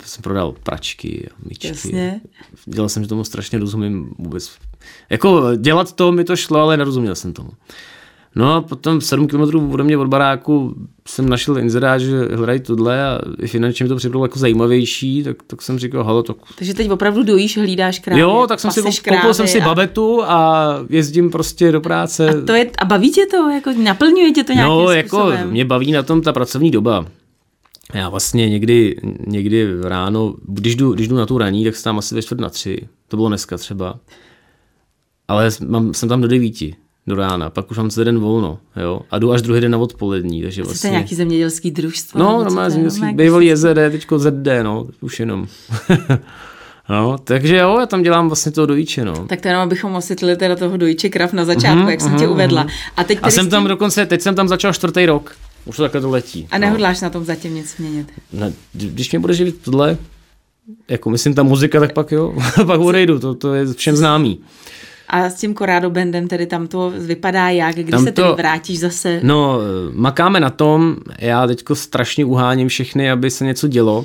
Jsem 0.04 0.22
prodal 0.22 0.54
pračky 0.62 1.28
a 1.30 1.34
myčky. 1.48 1.68
Jasně. 1.68 2.20
Dělal 2.66 2.88
jsem, 2.88 3.02
že 3.02 3.08
tomu 3.08 3.24
strašně 3.24 3.58
rozumím 3.58 4.14
vůbec. 4.18 4.50
Jako 5.10 5.56
dělat 5.56 5.92
to 5.92 6.12
mi 6.12 6.24
to 6.24 6.36
šlo, 6.36 6.58
ale 6.58 6.76
nerozuměl 6.76 7.14
jsem 7.14 7.32
tomu. 7.32 7.50
No 8.38 8.54
a 8.54 8.60
potom 8.60 9.00
7 9.00 9.26
km 9.28 9.72
ode 9.72 9.84
mě 9.84 9.98
od 9.98 10.06
baráku 10.08 10.74
jsem 11.08 11.28
našel 11.28 11.58
inzerát, 11.58 12.00
že 12.00 12.24
hledají 12.34 12.60
tohle 12.60 13.04
a 13.06 13.20
finančně 13.46 13.84
mi 13.84 13.88
to 13.88 13.96
připadalo 13.96 14.24
jako 14.24 14.38
zajímavější, 14.38 15.22
tak, 15.22 15.36
tak 15.46 15.62
jsem 15.62 15.78
říkal, 15.78 16.04
halo, 16.04 16.22
to... 16.22 16.34
Takže 16.58 16.74
teď 16.74 16.90
opravdu 16.90 17.22
dojíš, 17.22 17.58
hlídáš 17.58 17.98
krávy, 17.98 18.20
Jo, 18.20 18.44
tak 18.48 18.60
jsem 18.60 18.70
si 18.70 18.82
koupil 18.82 19.34
jsem 19.34 19.46
si 19.46 19.60
a... 19.60 19.64
babetu 19.64 20.22
a 20.22 20.66
jezdím 20.90 21.30
prostě 21.30 21.72
do 21.72 21.80
práce. 21.80 22.28
A, 22.30 22.46
to 22.46 22.52
je, 22.52 22.70
a 22.78 22.84
baví 22.84 23.10
tě 23.10 23.26
to? 23.30 23.50
Jako 23.50 23.70
naplňuje 23.82 24.32
tě 24.32 24.44
to 24.44 24.52
nějakým 24.52 24.74
No, 24.74 24.88
způsobem? 25.00 25.36
jako 25.38 25.50
mě 25.50 25.64
baví 25.64 25.92
na 25.92 26.02
tom 26.02 26.22
ta 26.22 26.32
pracovní 26.32 26.70
doba. 26.70 27.06
Já 27.94 28.08
vlastně 28.08 28.48
někdy, 28.50 28.96
někdy 29.26 29.66
ráno, 29.82 30.34
když 30.48 30.76
jdu, 30.76 30.92
když 30.92 31.08
jdu 31.08 31.16
na 31.16 31.26
tu 31.26 31.38
raní, 31.38 31.64
tak 31.64 31.76
jsem 31.76 31.84
tam 31.84 31.98
asi 31.98 32.14
ve 32.14 32.22
čtvrt 32.22 32.40
na 32.40 32.50
tři. 32.50 32.78
To 33.08 33.16
bylo 33.16 33.28
dneska 33.28 33.56
třeba. 33.56 33.98
Ale 35.28 35.50
mám, 35.66 35.94
jsem 35.94 36.08
tam 36.08 36.20
do 36.20 36.28
devíti 36.28 36.76
do 37.06 37.14
rána, 37.14 37.50
pak 37.50 37.70
už 37.70 37.76
mám 37.76 37.90
celý 37.90 38.04
den 38.04 38.18
volno, 38.18 38.58
jo, 38.76 39.00
a 39.10 39.18
jdu 39.18 39.32
až 39.32 39.42
druhý 39.42 39.60
den 39.60 39.72
na 39.72 39.78
odpolední, 39.78 40.42
takže 40.42 40.62
vlastně... 40.62 40.78
Jste 40.78 40.90
nějaký 40.90 41.14
zemědělský 41.14 41.70
družstvo? 41.70 42.20
No, 42.20 42.44
normálně 42.44 42.70
zemědělský, 42.70 43.14
bývalý 43.14 43.46
JZD, 43.46 43.74
teďko 43.90 44.18
ZD, 44.18 44.48
no, 44.62 44.86
už 45.00 45.20
jenom. 45.20 45.46
No, 46.88 47.18
takže 47.18 47.56
jo, 47.56 47.76
já 47.80 47.86
tam 47.86 48.02
dělám 48.02 48.28
vlastně 48.28 48.52
toho 48.52 48.66
dojíče, 48.66 49.04
no. 49.04 49.26
Tak 49.26 49.40
to 49.40 49.48
jenom 49.48 49.62
abychom 49.62 49.94
osvětlili 49.94 50.36
teda 50.36 50.56
toho 50.56 50.76
dojíče 50.76 51.08
krav 51.08 51.32
na 51.32 51.44
začátku, 51.44 51.82
mm-hmm, 51.82 51.88
jak 51.88 52.00
jsem 52.00 52.12
mm-hmm. 52.12 52.18
tě 52.18 52.28
uvedla. 52.28 52.66
A, 52.96 53.04
teď 53.04 53.18
a 53.22 53.30
jsem 53.30 53.50
tam 53.50 53.62
tím... 53.62 53.68
dokonce, 53.68 54.06
teď 54.06 54.20
jsem 54.20 54.34
tam 54.34 54.48
začal 54.48 54.72
čtvrtý 54.72 55.06
rok. 55.06 55.36
Už 55.64 55.76
to 55.76 55.82
takhle 55.82 56.00
to 56.00 56.10
letí. 56.10 56.48
A 56.50 56.58
nehodláš 56.58 57.00
no. 57.00 57.06
na 57.06 57.10
tom 57.10 57.24
zatím 57.24 57.54
nic 57.54 57.76
měnit? 57.76 58.12
Ne, 58.32 58.52
když 58.72 59.10
mě 59.10 59.18
bude 59.18 59.34
živit 59.34 59.56
tohle, 59.64 59.98
jako 60.88 61.10
myslím 61.10 61.34
ta 61.34 61.42
muzika, 61.42 61.80
tak 61.80 61.92
pak 61.92 62.12
jo, 62.12 62.34
pak 62.66 62.80
odejdu, 62.80 63.18
to, 63.18 63.34
to 63.34 63.54
je 63.54 63.74
všem 63.74 63.96
známý. 63.96 64.40
A 65.08 65.30
s 65.30 65.34
tím 65.34 65.54
Corrado 65.54 65.90
Bandem 65.90 66.28
tedy 66.28 66.46
tam 66.46 66.66
to 66.66 66.92
vypadá 66.98 67.48
jak, 67.48 67.74
když 67.74 67.90
tam 67.90 68.04
se 68.04 68.12
to, 68.12 68.22
tedy 68.22 68.34
vrátíš 68.34 68.78
zase? 68.78 69.20
No, 69.22 69.58
makáme 69.92 70.40
na 70.40 70.50
tom, 70.50 70.96
já 71.18 71.46
teďko 71.46 71.74
strašně 71.74 72.24
uháním 72.24 72.68
všechny, 72.68 73.10
aby 73.10 73.30
se 73.30 73.44
něco 73.44 73.68
dělo. 73.68 74.04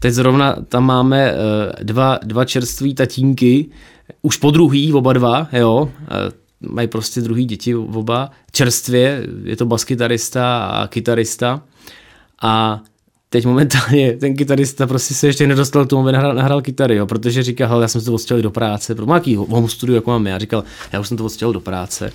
Teď 0.00 0.12
zrovna 0.12 0.56
tam 0.68 0.84
máme 0.84 1.32
uh, 1.32 1.38
dva, 1.82 2.18
dva 2.24 2.44
čerství 2.44 2.94
tatínky, 2.94 3.66
už 4.22 4.36
po 4.36 4.50
druhý, 4.50 4.92
oba 4.92 5.12
dva, 5.12 5.48
jo, 5.52 5.82
uh, 5.82 6.70
mají 6.70 6.88
prostě 6.88 7.20
druhý 7.20 7.44
děti 7.44 7.74
oba, 7.74 8.30
čerstvě, 8.52 9.26
je 9.44 9.56
to 9.56 9.66
baskytarista 9.66 10.64
a 10.64 10.86
kytarista. 10.86 11.62
A 12.42 12.80
teď 13.30 13.46
momentálně 13.46 14.12
ten 14.12 14.36
kytarista 14.36 14.86
prostě 14.86 15.14
se 15.14 15.26
ještě 15.26 15.46
nedostal 15.46 15.86
k 15.86 15.88
tomu, 15.88 16.02
aby 16.02 16.12
nahrál, 16.12 16.34
nahrál 16.34 16.62
kytary, 16.62 16.96
jo, 16.96 17.06
protože 17.06 17.42
říká, 17.42 17.66
hele, 17.66 17.84
já 17.84 17.88
jsem 17.88 18.00
se 18.00 18.04
to 18.04 18.14
odstěhoval 18.14 18.42
do 18.42 18.50
práce, 18.50 18.94
pro 18.94 19.06
nějaký 19.06 19.36
home 19.36 19.68
studio, 19.68 19.94
jako 19.94 20.10
mám 20.10 20.26
já, 20.26 20.38
říkal, 20.38 20.64
já 20.92 21.00
už 21.00 21.08
jsem 21.08 21.16
to 21.16 21.24
odstěhoval 21.24 21.52
do 21.52 21.60
práce 21.60 22.12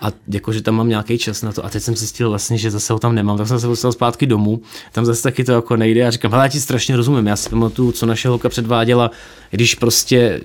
a 0.00 0.12
jako, 0.28 0.52
že 0.52 0.62
tam 0.62 0.74
mám 0.74 0.88
nějaký 0.88 1.18
čas 1.18 1.42
na 1.42 1.52
to. 1.52 1.64
A 1.64 1.68
teď 1.68 1.82
jsem 1.82 1.96
zjistil 1.96 2.28
vlastně, 2.28 2.58
že 2.58 2.70
zase 2.70 2.92
ho 2.92 2.98
tam 2.98 3.14
nemám, 3.14 3.38
tak 3.38 3.48
jsem 3.48 3.60
se 3.60 3.66
dostal 3.66 3.92
zpátky 3.92 4.26
domů. 4.26 4.62
Tam 4.92 5.04
zase 5.04 5.22
taky 5.22 5.44
to 5.44 5.52
jako 5.52 5.76
nejde. 5.76 6.06
A 6.06 6.10
říkám, 6.10 6.30
hele, 6.30 6.44
já 6.44 6.48
ti 6.48 6.60
strašně 6.60 6.96
rozumím. 6.96 7.26
Já 7.26 7.36
si 7.36 7.50
pamatuju, 7.50 7.92
co 7.92 8.06
naše 8.06 8.28
holka 8.28 8.48
předváděla, 8.48 9.10
když 9.50 9.74
prostě 9.74 10.40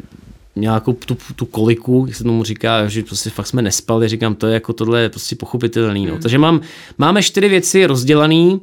nějakou 0.56 0.93
tu, 0.93 1.17
tu 1.36 1.45
koliku, 1.45 2.06
jak 2.08 2.15
se 2.15 2.23
tomu 2.23 2.43
říká, 2.43 2.88
že 2.88 3.04
prostě 3.04 3.30
fakt 3.30 3.47
jsme 3.47 3.62
nespali, 3.62 4.08
říkám, 4.08 4.36
to 4.36 4.47
je 4.47 4.54
jako 4.54 4.73
tohle 4.73 5.01
je 5.01 5.10
prostě 5.10 5.36
pochopitelný. 5.36 6.06
No. 6.06 6.12
Hmm. 6.12 6.21
Takže 6.21 6.38
mám, 6.38 6.62
máme 6.97 7.23
čtyři 7.23 7.49
věci 7.49 7.86
rozdělané, 7.86 8.60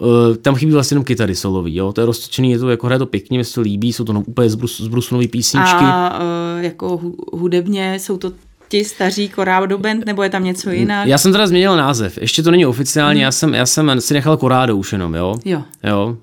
Uh, 0.00 0.36
tam 0.36 0.54
chybí 0.54 0.72
vlastně 0.72 0.94
jenom 0.94 1.04
kytary 1.04 1.34
solový, 1.34 1.76
jo? 1.76 1.92
to 1.92 2.00
je 2.00 2.06
roztočený, 2.06 2.50
je 2.50 2.58
to 2.58 2.70
jako 2.70 2.86
hraje 2.86 2.98
to 2.98 3.06
pěkně, 3.06 3.38
mě 3.38 3.44
se 3.44 3.54
to 3.54 3.60
líbí, 3.60 3.92
jsou 3.92 4.04
to 4.04 4.12
no, 4.12 4.20
úplně 4.20 4.50
zbrus, 4.50 5.12
písničky. 5.30 5.84
A 5.84 6.18
uh, 6.18 6.64
jako 6.64 7.00
hudebně 7.32 7.98
jsou 7.98 8.16
to 8.18 8.32
ti 8.68 8.84
staří 8.84 9.28
Corrado 9.34 9.78
Band, 9.78 10.06
nebo 10.06 10.22
je 10.22 10.30
tam 10.30 10.44
něco 10.44 10.70
jinak? 10.70 11.08
Já 11.08 11.18
jsem 11.18 11.32
teda 11.32 11.46
změnil 11.46 11.76
název, 11.76 12.18
ještě 12.18 12.42
to 12.42 12.50
není 12.50 12.66
oficiální, 12.66 13.20
hmm. 13.20 13.24
já, 13.24 13.32
jsem, 13.32 13.54
já 13.54 13.66
jsem 13.66 14.00
si 14.00 14.14
nechal 14.14 14.36
Corrado 14.36 14.76
už 14.76 14.92
jenom, 14.92 15.14
jo? 15.14 15.34
Jo. 15.44 15.62
jo? 15.84 16.16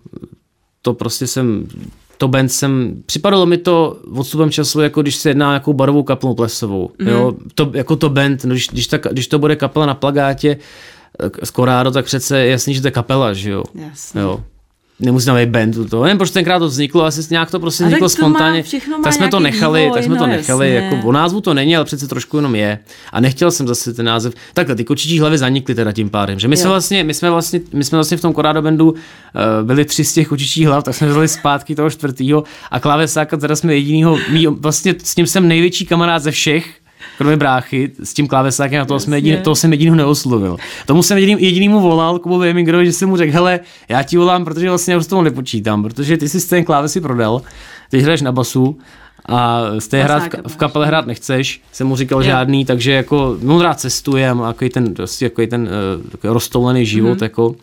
To 0.82 0.94
prostě 0.94 1.28
jsem, 1.28 1.68
to 2.18 2.28
band 2.28 2.52
jsem, 2.52 3.04
připadalo 3.06 3.46
mi 3.46 3.58
to 3.58 3.98
odstupem 4.16 4.52
času, 4.52 4.82
jako 4.82 5.02
když 5.02 5.16
se 5.16 5.30
jedná 5.30 5.50
nějakou 5.50 5.74
barovou 5.74 6.04
kapelu 6.04 6.36
plesovou, 6.36 6.92
mm. 7.00 7.08
jo? 7.08 7.34
To, 7.56 7.72
jako 7.74 7.96
to 7.96 8.10
band, 8.10 8.44
no, 8.44 8.52
když, 8.52 8.68
když, 8.68 8.88
ta, 8.88 8.98
když 8.98 9.28
to 9.28 9.40
bude 9.40 9.56
kapela 9.56 9.86
na 9.86 9.94
plagáte, 9.94 10.58
z 11.44 11.52
Korádo, 11.52 11.92
tak 11.92 12.06
přece 12.06 12.40
je 12.40 12.52
jasný, 12.52 12.74
že 12.74 12.82
to 12.82 12.88
je 12.88 12.92
kapela, 12.92 13.34
že 13.34 13.52
jo? 13.52 13.64
Jasně. 13.76 14.22
jo 14.22 14.44
nemusí 15.00 15.26
tam 15.26 15.36
být 15.36 15.50
band, 15.50 15.90
to 15.90 16.04
nevím, 16.04 16.18
proč 16.18 16.32
tenkrát 16.32 16.60
to 16.60 16.68
vzniklo, 16.68 17.06
asi 17.06 17.22
nějak 17.30 17.52
to 17.52 17.60
prostě 17.60 17.86
vzniklo 17.86 18.10
spontánně, 18.10 18.64
tak 19.04 19.14
jsme 19.14 19.28
to 19.28 19.40
nechali, 19.40 19.82
vývoj, 19.82 19.94
tak 19.94 20.04
jsme 20.04 20.16
no, 20.16 20.22
to 20.22 20.28
nechali, 20.28 20.74
jasně. 20.74 20.90
jako 20.90 21.08
o 21.08 21.12
názvu 21.12 21.42
to 21.42 21.54
není, 21.54 21.76
ale 21.76 21.86
přece 21.86 22.08
trošku 22.08 22.38
jenom 22.38 22.56
je. 22.56 22.80
A 23.12 23.20
nechtěl 23.20 23.52
jsem 23.52 23.68
zase 23.68 23.94
ten 23.94 24.06
název. 24.06 24.34
Takhle, 24.54 24.76
ty 24.76 24.84
kočičí 24.84 25.20
hlavy 25.20 25.38
zanikly 25.38 25.76
teda 25.76 25.92
tím 25.92 26.10
pádem, 26.10 26.40
že 26.40 26.48
my 26.48 26.56
jo. 26.56 26.62
jsme 26.62 26.70
vlastně, 26.70 27.04
my 27.04 27.14
jsme 27.14 27.30
vlastně, 27.30 27.60
my 27.74 27.84
jsme 27.84 27.98
vlastně 27.98 28.18
v 28.18 28.22
tom 28.22 28.34
Corrado 28.34 28.62
bandu 28.62 28.92
uh, 28.92 28.98
byli 29.64 29.86
tři 29.86 30.04
z 30.04 30.14
těch 30.14 30.28
kočičích 30.28 30.68
hlav, 30.68 30.84
tak 30.84 30.96
jsme 30.96 31.08
vzali 31.08 31.28
zpátky 31.28 31.76
toho 31.76 31.90
čtvrtýho 31.90 32.44
a 32.72 32.80
klávesáka 32.80 33.38
teda 33.38 33.56
jsme 33.56 33.76
jedinýho, 33.76 34.18
mý, 34.30 34.48
vlastně 34.48 34.96
s 35.04 35.16
ním 35.16 35.28
jsem 35.28 35.48
největší 35.48 35.86
kamarád 35.86 36.24
ze 36.24 36.32
všech, 36.32 36.87
kromě 37.18 37.38
bráchy, 37.38 37.92
s 38.04 38.14
tím 38.14 38.28
klávesákem, 38.28 38.82
a 38.82 38.86
toho, 38.86 39.00
jsem 39.00 39.14
jedin, 39.14 39.38
toho 39.42 39.56
jsem 39.56 39.72
jedinýho 39.72 39.96
neoslovil. 39.96 40.58
Tomu 40.86 41.04
jsem 41.04 41.18
jediným, 41.18 41.40
jedinýmu 41.40 41.80
volal, 41.80 42.20
Kubovi 42.20 42.50
Emingrovi, 42.50 42.86
že 42.86 42.94
jsem 42.94 43.10
mu 43.10 43.18
řekl, 43.18 43.34
hele, 43.34 43.60
já 43.90 44.04
ti 44.04 44.18
volám, 44.18 44.46
protože 44.46 44.70
vlastně 44.70 44.94
já 44.94 44.98
už 44.98 45.04
s 45.04 45.08
toho 45.08 45.22
nepočítám, 45.22 45.84
protože 45.84 46.18
ty 46.18 46.30
si 46.30 46.50
ten 46.50 46.64
klávesy 46.64 47.02
prodal, 47.02 47.42
ty 47.90 48.00
hraješ 48.00 48.22
na 48.22 48.32
basu, 48.32 48.78
a 49.30 49.62
z 49.80 49.88
té 49.88 50.04
hrát 50.04 50.24
v, 50.48 50.56
kapele 50.56 50.88
hrát 50.88 51.08
nechceš, 51.08 51.62
jsem 51.72 51.88
mu 51.88 51.96
říkal 51.96 52.22
je. 52.22 52.26
žádný, 52.26 52.66
takže 52.66 52.92
jako, 52.92 53.38
no 53.42 53.62
rád 53.62 53.80
cestujem, 53.80 54.40
jako 54.40 54.70
ten, 54.70 54.94
prostě, 54.94 55.26
jako 55.26 55.48
ten 55.48 55.70
uh, 56.24 56.32
roztoulený 56.32 56.86
život, 56.86 57.18
mm. 57.18 57.24
jako, 57.24 57.56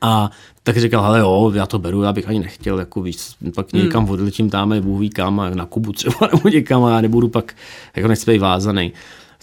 a 0.00 0.30
tak 0.62 0.76
říkal, 0.76 1.02
hele 1.02 1.18
jo, 1.18 1.52
já 1.54 1.66
to 1.66 1.78
beru, 1.78 2.02
já 2.02 2.12
bych 2.12 2.28
ani 2.28 2.38
nechtěl, 2.38 2.78
jako 2.78 3.02
víc, 3.02 3.36
pak 3.54 3.72
hmm. 3.72 3.82
někam 3.82 4.10
odletím 4.10 4.50
tam, 4.50 4.98
ví 4.98 5.10
kam, 5.10 5.42
na 5.54 5.66
Kubu 5.66 5.92
třeba, 5.92 6.16
nebo 6.34 6.48
někam 6.48 6.84
a 6.84 6.90
já 6.90 7.00
nebudu 7.00 7.28
pak, 7.28 7.54
jako 7.96 8.08
nechci 8.08 8.30
být 8.30 8.38
vázaný. 8.38 8.92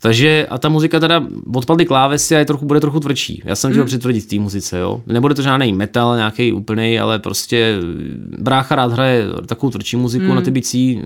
Takže 0.01 0.47
a 0.49 0.57
ta 0.57 0.69
muzika 0.69 0.99
teda 0.99 1.23
odpadly 1.53 1.85
klávesy 1.85 2.35
a 2.35 2.39
je 2.39 2.45
trochu, 2.45 2.65
bude 2.65 2.79
trochu 2.79 2.99
tvrdší. 2.99 3.41
Já 3.45 3.55
jsem 3.55 3.71
chtěl 3.71 3.83
mm. 3.83 3.87
přitvrdit 3.87 4.27
té 4.27 4.39
muzice, 4.39 4.79
jo. 4.79 5.01
Nebude 5.07 5.35
to 5.35 5.41
žádný 5.41 5.73
metal, 5.73 6.15
nějaký 6.15 6.53
úplný, 6.53 6.99
ale 6.99 7.19
prostě 7.19 7.77
brácha 8.39 8.75
rád 8.75 8.91
hraje 8.91 9.25
takovou 9.45 9.69
tvrdší 9.69 9.97
muziku 9.97 10.25
mm. 10.25 10.35
na 10.35 10.41
ty 10.41 10.51
bicí. 10.51 11.01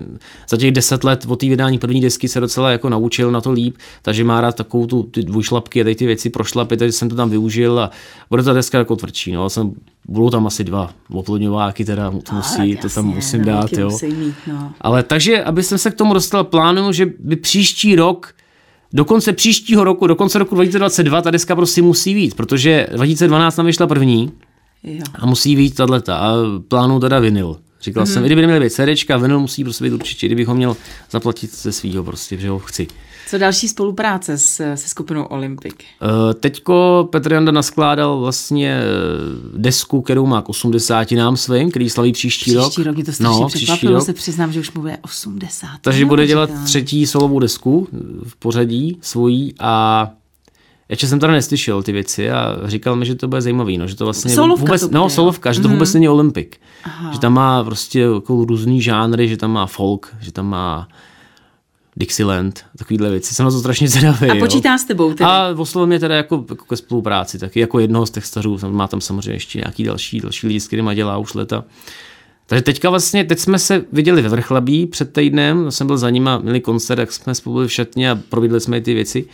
Za 0.48 0.56
těch 0.56 0.72
deset 0.72 1.04
let 1.04 1.26
od 1.28 1.40
té 1.40 1.46
vydání 1.46 1.78
první 1.78 2.00
desky 2.00 2.28
se 2.28 2.40
docela 2.40 2.70
jako 2.70 2.88
naučil 2.88 3.30
na 3.30 3.40
to 3.40 3.52
líp, 3.52 3.76
takže 4.02 4.24
má 4.24 4.40
rád 4.40 4.56
takovou 4.56 4.86
tu 4.86 5.02
ty 5.02 5.22
dvojšlapky 5.22 5.80
a 5.80 5.84
tady 5.84 5.94
ty 5.94 6.06
věci 6.06 6.30
prošlapy, 6.30 6.76
takže 6.76 6.92
jsem 6.92 7.08
to 7.08 7.16
tam 7.16 7.30
využil 7.30 7.80
a 7.80 7.90
bude 8.30 8.42
ta 8.42 8.52
deska 8.52 8.78
jako 8.78 8.96
tvrdší. 8.96 9.32
No. 9.32 9.50
Jsem, 9.50 9.72
budou 10.08 10.30
tam 10.30 10.46
asi 10.46 10.64
dva 10.64 10.90
oplodňováky, 11.12 11.84
teda 11.84 12.10
to 12.10 12.34
musí, 12.34 12.76
to 12.76 12.88
tam 12.88 13.06
musím 13.06 13.40
no, 13.40 13.46
dát, 13.46 13.72
jo. 13.72 13.98
Mít, 14.02 14.34
no. 14.46 14.72
Ale 14.80 15.02
takže, 15.02 15.44
aby 15.44 15.62
jsem 15.62 15.78
se 15.78 15.90
k 15.90 15.94
tomu 15.94 16.14
dostal, 16.14 16.44
plánuju, 16.44 16.92
že 16.92 17.06
by 17.18 17.36
příští 17.36 17.96
rok 17.96 18.34
do 18.92 19.04
konce 19.04 19.32
příštího 19.32 19.84
roku, 19.84 20.06
do 20.06 20.16
konce 20.16 20.38
roku 20.38 20.54
2022 20.54 21.22
ta 21.22 21.30
deska 21.30 21.56
prostě 21.56 21.82
musí 21.82 22.14
být, 22.14 22.34
protože 22.34 22.86
2012 22.92 23.56
tam 23.56 23.66
vyšla 23.66 23.86
první 23.86 24.32
jo. 24.84 25.02
a 25.14 25.26
musí 25.26 25.56
být 25.56 25.74
tato 25.74 26.12
a 26.12 26.32
plánu 26.68 27.00
teda 27.00 27.18
vinyl. 27.18 27.56
Říkal 27.82 28.04
mm-hmm. 28.04 28.12
jsem, 28.12 28.24
i 28.24 28.26
kdyby 28.26 28.40
neměl 28.40 28.60
být 28.60 28.70
CDčka, 28.70 29.16
vinyl 29.16 29.40
musí 29.40 29.64
prostě 29.64 29.84
být 29.84 29.92
určitě, 29.92 30.26
kdybych 30.26 30.46
ho 30.46 30.54
měl 30.54 30.76
zaplatit 31.10 31.54
ze 31.54 31.72
svého 31.72 32.04
prostě, 32.04 32.36
že 32.36 32.50
ho 32.50 32.58
chci. 32.58 32.86
Co 33.30 33.38
další 33.38 33.68
spolupráce 33.68 34.38
s, 34.38 34.74
se 34.74 34.88
skupinou 34.88 35.24
Olympic? 35.24 35.74
Uh, 35.74 36.32
teďko 36.40 37.08
Petr 37.12 37.32
Janda 37.32 37.52
naskládal 37.52 38.20
vlastně 38.20 38.80
eh, 38.80 39.58
desku, 39.58 40.02
kterou 40.02 40.26
má 40.26 40.42
k 40.42 40.48
80 40.48 41.10
nám 41.10 41.36
svým, 41.36 41.70
který 41.70 41.90
slaví 41.90 42.12
příští, 42.12 42.40
příští 42.40 42.56
rok. 42.56 42.64
Příští 42.66 42.82
rok, 42.82 42.94
mě 42.94 43.04
to 43.04 43.12
strašně 43.12 43.40
no, 43.40 43.48
překvapilo, 43.48 44.00
se 44.00 44.12
přiznám, 44.12 44.52
že 44.52 44.60
už 44.60 44.72
mu 44.72 44.80
bude 44.80 44.98
80. 45.02 45.68
Takže 45.80 46.02
no, 46.02 46.08
bude 46.08 46.26
dělat 46.26 46.50
třetí 46.64 47.06
solovou 47.06 47.38
desku 47.38 47.88
v 48.22 48.36
pořadí 48.36 48.98
svojí 49.00 49.54
a 49.60 50.10
ještě 50.88 51.06
jsem 51.06 51.20
teda 51.20 51.32
neslyšel 51.32 51.82
ty 51.82 51.92
věci 51.92 52.30
a 52.30 52.56
říkal 52.64 52.96
mi, 52.96 53.06
že 53.06 53.14
to 53.14 53.28
bude 53.28 53.40
zajímavý, 53.40 53.78
no, 53.78 53.86
že 53.86 53.96
to 53.96 54.04
vlastně 54.04 54.34
solovka 54.34 54.64
vůbec, 54.64 54.80
to 54.80 54.88
bude, 54.88 54.98
no, 54.98 55.10
solovka, 55.10 55.52
že 55.52 55.60
to 55.60 55.68
mm. 55.68 55.74
vůbec 55.74 55.94
není 55.94 56.08
Olympik. 56.08 56.60
Aha. 56.84 57.12
Že 57.12 57.18
tam 57.18 57.32
má 57.32 57.64
prostě 57.64 58.00
jako 58.00 58.44
různý 58.44 58.82
žánry, 58.82 59.28
že 59.28 59.36
tam 59.36 59.52
má 59.52 59.66
folk, 59.66 60.16
že 60.20 60.32
tam 60.32 60.46
má 60.46 60.88
Dixieland, 62.00 62.64
takovýhle 62.78 63.10
věci. 63.10 63.34
Jsem 63.34 63.44
na 63.44 63.50
to 63.50 63.58
strašně 63.58 63.88
zvědavý. 63.88 64.30
A 64.30 64.34
počítá 64.34 64.72
jo. 64.72 64.78
s 64.78 64.84
tebou 64.84 65.14
tedy? 65.14 65.24
A 65.24 65.54
oslovil 65.56 65.86
mě 65.86 65.98
teda 65.98 66.16
jako, 66.16 66.44
jako 66.48 66.64
ke 66.64 66.76
spolupráci, 66.76 67.38
taky 67.38 67.60
jako 67.60 67.78
jednoho 67.78 68.06
z 68.06 68.10
textařů. 68.10 68.58
Má 68.68 68.86
tam 68.88 69.00
samozřejmě 69.00 69.32
ještě 69.32 69.58
nějaký 69.58 69.84
další, 69.84 70.20
další 70.20 70.46
lidi, 70.46 70.60
s 70.60 70.66
kterými 70.66 70.94
dělá 70.94 71.18
už 71.18 71.34
leta. 71.34 71.64
Takže 72.46 72.62
teďka 72.62 72.90
vlastně, 72.90 73.24
teď 73.24 73.38
jsme 73.38 73.58
se 73.58 73.84
viděli 73.92 74.22
ve 74.22 74.28
Vrchlabí 74.28 74.86
před 74.86 75.12
týdnem, 75.12 75.70
jsem 75.70 75.86
byl 75.86 75.98
za 75.98 76.10
nima, 76.10 76.38
měli 76.38 76.60
koncert, 76.60 76.98
jak 76.98 77.12
jsme 77.12 77.34
spolu 77.34 77.66
v 77.66 77.72
šatně 77.72 78.10
a 78.10 78.18
probídli 78.28 78.60
jsme 78.60 78.80
ty 78.80 78.94
věci. 78.94 79.26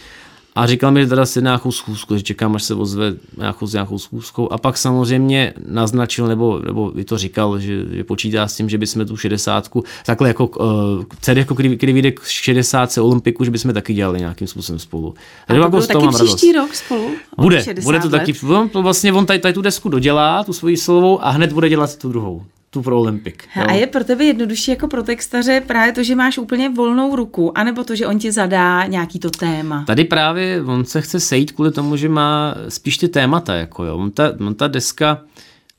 A 0.57 0.67
říkal 0.67 0.91
mi, 0.91 1.01
že 1.01 1.07
teda 1.07 1.27
si 1.27 1.43
nějakou 1.43 1.73
schůzku, 1.73 2.17
že 2.17 2.23
čekám, 2.23 2.55
až 2.55 2.63
se 2.63 2.75
ozve 2.75 3.13
nějakou, 3.37 3.67
s 3.67 3.73
nějakou 3.73 3.99
schůzkou. 3.99 4.53
A 4.53 4.59
pak 4.59 4.77
samozřejmě 4.77 5.55
naznačil, 5.67 6.27
nebo, 6.27 6.61
nebo 6.67 7.01
i 7.01 7.05
to 7.05 7.19
říkal, 7.19 7.59
že, 7.59 7.85
že 7.91 8.05
počítá 8.05 8.49
s 8.49 8.57
tím, 8.57 8.69
že 8.69 8.79
bychom 8.79 9.07
tu 9.07 9.17
60 9.17 9.71
takhle 10.07 10.29
jako 10.29 10.47
uh, 10.47 10.67
CD, 11.21 11.37
jako 11.37 11.55
který, 11.55 11.77
který 11.77 11.93
vyjde 11.93 12.13
k 12.13 12.25
60 12.25 12.99
Olympiku, 12.99 13.45
že 13.45 13.51
bychom 13.51 13.75
taky 13.75 13.95
dělali 13.95 14.19
nějakým 14.19 14.47
způsobem 14.47 14.79
spolu. 14.79 15.15
A 15.49 15.55
to 15.55 15.61
jako 15.61 15.81
taky 15.81 16.09
příští 16.09 16.53
rok 16.53 16.75
spolu? 16.75 17.11
Bude, 17.37 17.65
bude 17.83 18.01
to 18.01 18.09
let. 18.09 18.11
taky. 18.11 18.35
On, 18.49 18.83
vlastně 18.83 19.13
on 19.13 19.27
tady, 19.27 19.39
tady 19.39 19.55
tu 19.55 19.63
desku 19.63 19.89
dodělá, 19.89 20.45
tu 20.45 20.53
svoji 20.53 20.77
slovou 20.77 21.25
a 21.25 21.31
hned 21.31 21.53
bude 21.53 21.69
dělat 21.69 21.97
tu 21.97 22.09
druhou 22.09 22.43
tu 22.77 22.83
pro 22.83 23.01
Olympic. 23.01 23.35
A 23.67 23.73
je 23.73 23.87
pro 23.87 24.05
tebe 24.05 24.25
jednodušší 24.25 24.71
jako 24.71 24.89
pro 24.89 25.03
textaře 25.03 25.63
právě 25.67 25.93
to, 25.93 26.03
že 26.03 26.15
máš 26.15 26.39
úplně 26.39 26.69
volnou 26.69 27.17
ruku, 27.17 27.59
anebo 27.59 27.85
to, 27.85 27.97
že 27.97 28.07
on 28.07 28.19
ti 28.19 28.33
zadá 28.33 28.87
nějaký 28.87 29.19
to 29.19 29.31
téma? 29.31 29.85
Tady 29.87 30.05
právě 30.05 30.63
on 30.63 30.85
se 30.85 31.01
chce 31.01 31.21
sejít 31.21 31.53
kvůli 31.53 31.73
tomu, 31.73 31.97
že 31.97 32.09
má 32.09 32.55
spíš 32.69 32.97
ty 32.97 33.09
témata, 33.09 33.55
jako 33.55 33.85
jo. 33.85 33.97
On 33.97 34.11
ta, 34.11 34.33
on 34.47 34.55
ta 34.55 34.69
deska, 34.69 35.21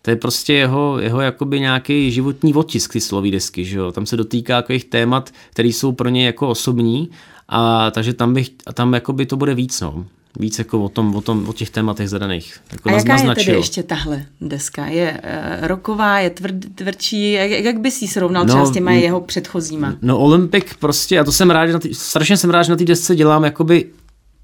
to 0.02 0.10
je 0.10 0.16
prostě 0.16 0.54
jeho, 0.54 1.00
jeho 1.00 1.22
jakoby 1.22 1.60
nějaký 1.60 2.12
životní 2.12 2.54
otisk, 2.54 2.94
ty 2.94 3.02
slový 3.02 3.32
desky, 3.32 3.66
že 3.66 3.78
jo. 3.78 3.92
Tam 3.92 4.06
se 4.06 4.18
dotýká 4.18 4.62
takových 4.62 4.86
témat, 4.86 5.30
které 5.50 5.70
jsou 5.70 5.92
pro 5.92 6.10
ně 6.10 6.26
jako 6.26 6.50
osobní 6.50 7.10
a 7.50 7.92
takže 7.92 8.14
tam 8.14 8.34
bych, 8.34 8.50
tam 8.74 8.94
jakoby 8.94 9.26
to 9.26 9.38
bude 9.38 9.56
víc, 9.56 9.82
no 9.82 10.06
víc 10.40 10.60
jako 10.60 10.84
o, 10.84 10.90
tom, 10.90 11.16
o, 11.16 11.22
tom, 11.22 11.50
o 11.50 11.54
těch 11.54 11.70
tématech 11.70 12.10
zadaných. 12.10 12.60
Jako 12.72 12.90
a 12.90 12.92
jaká 12.92 13.14
naznačil. 13.14 13.42
je 13.42 13.46
tedy 13.46 13.58
ještě 13.58 13.84
tahle 13.84 14.26
deska? 14.42 14.86
Je 14.86 15.22
uh, 15.62 15.68
roková, 15.68 16.20
je 16.20 16.30
tvrd, 16.30 16.56
tvrdší? 16.76 17.32
Jak, 17.32 17.52
jak 17.52 17.80
bys 17.80 18.02
ji 18.02 18.08
srovnal 18.08 18.46
no, 18.46 18.50
třeba 18.54 18.66
s 18.66 18.72
těma 18.72 18.92
jeho 18.92 19.22
předchozíma? 19.22 19.96
No 20.02 20.20
Olympic 20.20 20.66
prostě, 20.80 21.20
a 21.20 21.24
to 21.24 21.32
jsem 21.32 21.50
rád, 21.50 21.68
že 21.68 21.74
na 21.74 21.80
tý, 21.80 21.94
strašně 21.94 22.38
jsem 22.38 22.50
rád, 22.50 22.64
že 22.64 22.72
na 22.72 22.76
té 22.76 22.86
desce 22.86 23.16
dělám 23.16 23.44
jakoby 23.44 23.86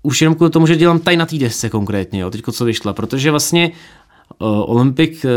už 0.03 0.21
jenom 0.21 0.35
kvůli 0.35 0.51
tomu, 0.51 0.67
že 0.67 0.75
dělám 0.75 0.99
tady 0.99 1.17
na 1.17 1.25
té 1.25 1.37
desce 1.37 1.69
konkrétně, 1.69 2.19
jo, 2.19 2.29
teďko 2.29 2.51
co 2.51 2.65
vyšla, 2.65 2.93
protože 2.93 3.31
vlastně 3.31 3.71
uh, 4.41 4.47
Olympic 4.71 5.25
uh, 5.25 5.31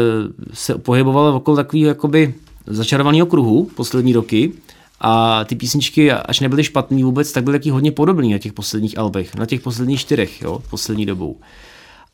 se 0.53 0.79
pohyboval 0.79 1.35
okolo 1.35 1.57
takového 1.57 1.89
jakoby 1.89 2.35
začarovaného 2.67 3.27
kruhu 3.27 3.71
poslední 3.75 4.13
roky, 4.13 4.53
a 5.01 5.45
ty 5.45 5.57
písničky, 5.57 6.13
až 6.13 6.41
nebyly 6.41 6.65
špatný 6.65 7.03
vůbec, 7.05 7.33
tak 7.33 7.45
byly 7.45 7.59
taky 7.59 7.71
hodně 7.71 7.93
podobný 7.93 8.33
na 8.33 8.39
těch 8.39 8.53
posledních 8.53 8.99
albech, 8.99 9.35
na 9.35 9.47
těch 9.47 9.61
posledních 9.61 10.01
čtyřech, 10.01 10.43
jo, 10.43 10.63
poslední 10.71 11.07
dobou. 11.07 11.37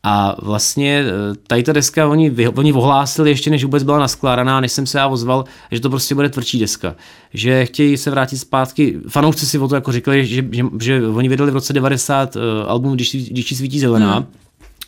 A 0.05 0.35
vlastně 0.41 0.99
e, 0.99 1.35
tady 1.47 1.63
ta 1.63 1.73
deska, 1.73 2.07
oni, 2.07 2.31
oni 2.55 2.73
ohlásili 2.73 3.29
ještě, 3.29 3.49
než 3.49 3.63
vůbec 3.63 3.83
byla 3.83 3.99
naskládaná, 3.99 4.59
než 4.59 4.71
jsem 4.71 4.85
se 4.85 4.97
já 4.97 5.07
ozval, 5.07 5.45
že 5.71 5.79
to 5.79 5.89
prostě 5.89 6.15
bude 6.15 6.29
tvrdší 6.29 6.59
deska. 6.59 6.95
Že 7.33 7.65
chtějí 7.65 7.97
se 7.97 8.11
vrátit 8.11 8.37
zpátky. 8.37 8.99
Fanoušci 9.09 9.45
si 9.45 9.59
o 9.59 9.67
to 9.67 9.75
jako 9.75 9.91
říkali, 9.91 10.25
že, 10.25 10.45
že, 10.51 10.65
že 10.81 11.07
oni 11.07 11.29
vydali 11.29 11.51
v 11.51 11.53
roce 11.53 11.73
90 11.73 12.35
uh, 12.35 12.41
e, 12.41 12.65
album 12.67 12.93
Když, 12.93 13.15
když 13.31 13.57
svítí 13.57 13.79
zelená. 13.79 14.15
Hmm. 14.15 14.25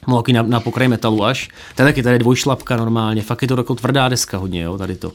Mloky 0.08 0.34
na, 0.34 0.42
na 0.42 0.60
pokraji 0.60 0.88
metalu 0.88 1.24
až. 1.24 1.50
To 1.76 1.82
je 1.82 1.86
taky 1.86 2.04
tady 2.04 2.20
dvojšlapka 2.20 2.78
normálně, 2.78 3.22
fakt 3.22 3.42
je 3.42 3.48
to 3.48 3.58
jako 3.58 3.76
tvrdá 3.76 4.10
deska 4.10 4.38
hodně, 4.38 4.62
jo, 4.62 4.78
tady 4.78 4.96
to. 4.96 5.12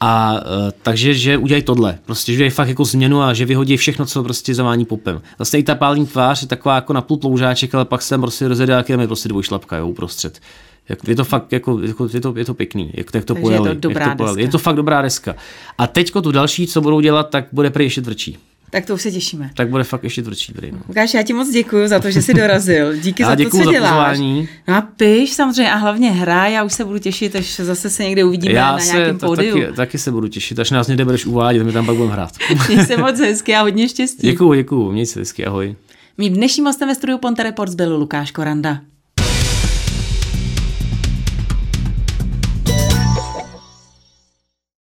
A 0.00 0.32
uh, 0.32 0.70
takže, 0.82 1.14
že 1.14 1.36
udělají 1.36 1.62
tohle, 1.62 1.98
prostě, 2.06 2.32
že 2.32 2.36
udělají 2.36 2.50
fakt 2.50 2.68
jako 2.68 2.84
změnu 2.84 3.22
a 3.22 3.34
že 3.34 3.44
vyhodí 3.44 3.76
všechno, 3.76 4.06
co 4.06 4.22
prostě 4.22 4.54
zavání 4.54 4.84
popem. 4.84 5.22
Vlastně 5.38 5.58
i 5.58 5.62
ta 5.62 5.74
pální 5.74 6.06
tvář 6.06 6.42
je 6.42 6.48
taková 6.48 6.74
jako 6.74 6.92
napůl 6.92 7.16
ploužáček, 7.16 7.74
ale 7.74 7.84
pak 7.84 8.02
se 8.02 8.10
tam 8.10 8.20
prostě 8.20 8.48
rozjede, 8.48 8.72
jak 8.72 8.88
je 8.88 9.06
prostě 9.06 9.28
dvojšlapka, 9.28 9.76
jo, 9.76 9.88
uprostřed. 9.88 10.40
Je 11.08 11.16
to 11.16 11.24
fakt 11.24 11.52
jako, 11.52 11.80
jako 11.80 12.08
je, 12.12 12.20
to, 12.20 12.34
je 12.36 12.44
to 12.44 12.54
pěkný, 12.54 12.90
jak, 12.94 13.14
jak 13.14 13.24
to 13.24 13.34
pojeli. 13.34 13.68
Je 13.68 13.74
to, 13.74 13.80
dobrá 13.80 14.06
jak 14.06 14.18
to 14.18 14.24
pojeli. 14.24 14.42
je 14.42 14.48
to 14.48 14.58
fakt 14.58 14.76
dobrá 14.76 15.02
deska. 15.02 15.34
A 15.78 15.86
teďko 15.86 16.22
tu 16.22 16.32
další, 16.32 16.66
co 16.66 16.80
budou 16.80 17.00
dělat, 17.00 17.30
tak 17.30 17.44
bude 17.52 17.70
prý 17.70 17.84
ještě 17.84 18.02
tvrdší. 18.02 18.38
Tak 18.70 18.86
to 18.86 18.94
už 18.94 19.02
se 19.02 19.10
těšíme. 19.10 19.50
Tak 19.54 19.68
bude 19.68 19.84
fakt 19.84 20.04
ještě 20.04 20.22
tvrdší 20.22 20.52
tady. 20.52 20.72
No. 20.72 20.78
Lukáš, 20.88 21.14
já 21.14 21.22
ti 21.22 21.32
moc 21.32 21.50
děkuji 21.50 21.88
za 21.88 21.98
to, 21.98 22.10
že 22.10 22.22
jsi 22.22 22.34
dorazil. 22.34 22.96
Díky 22.96 23.22
já 23.28 23.28
za 23.28 23.36
to, 23.36 23.50
co 23.50 23.56
za 23.56 23.72
děláš. 23.72 23.90
Pozvání. 23.90 24.48
No 24.68 24.74
a 24.74 24.80
piš 24.80 25.32
samozřejmě 25.32 25.72
a 25.72 25.76
hlavně 25.76 26.10
hraj, 26.10 26.52
já 26.52 26.64
už 26.64 26.72
se 26.72 26.84
budu 26.84 26.98
těšit, 26.98 27.36
až 27.36 27.56
zase 27.56 27.90
se 27.90 28.04
někde 28.04 28.24
uvidíme 28.24 28.54
já 28.54 28.72
na 28.72 28.84
nějakém 28.84 29.18
pódiu. 29.18 29.60
Taky, 29.60 29.76
taky, 29.76 29.98
se 29.98 30.10
budu 30.10 30.28
těšit, 30.28 30.58
až 30.58 30.70
nás 30.70 30.88
někde 30.88 31.04
budeš 31.04 31.26
uvádět, 31.26 31.66
my 31.66 31.72
tam 31.72 31.86
pak 31.86 31.96
budeme 31.96 32.12
hrát. 32.12 32.32
Měj 32.68 32.86
se 32.86 32.96
moc 32.96 33.20
hezky 33.20 33.54
a 33.54 33.62
hodně 33.62 33.88
štěstí. 33.88 34.26
Děkuji, 34.26 34.54
děkuji, 34.54 34.92
měj 34.92 35.06
se 35.06 35.20
hezky, 35.20 35.46
ahoj. 35.46 35.76
Mým 36.18 36.34
dnešním 36.34 36.66
hostem 36.66 36.88
ve 36.88 36.94
studiu 36.94 37.18
Ponte 37.18 37.42
Reports 37.42 37.74
byl 37.74 37.96
Lukáš 37.96 38.30
Koranda. 38.30 38.80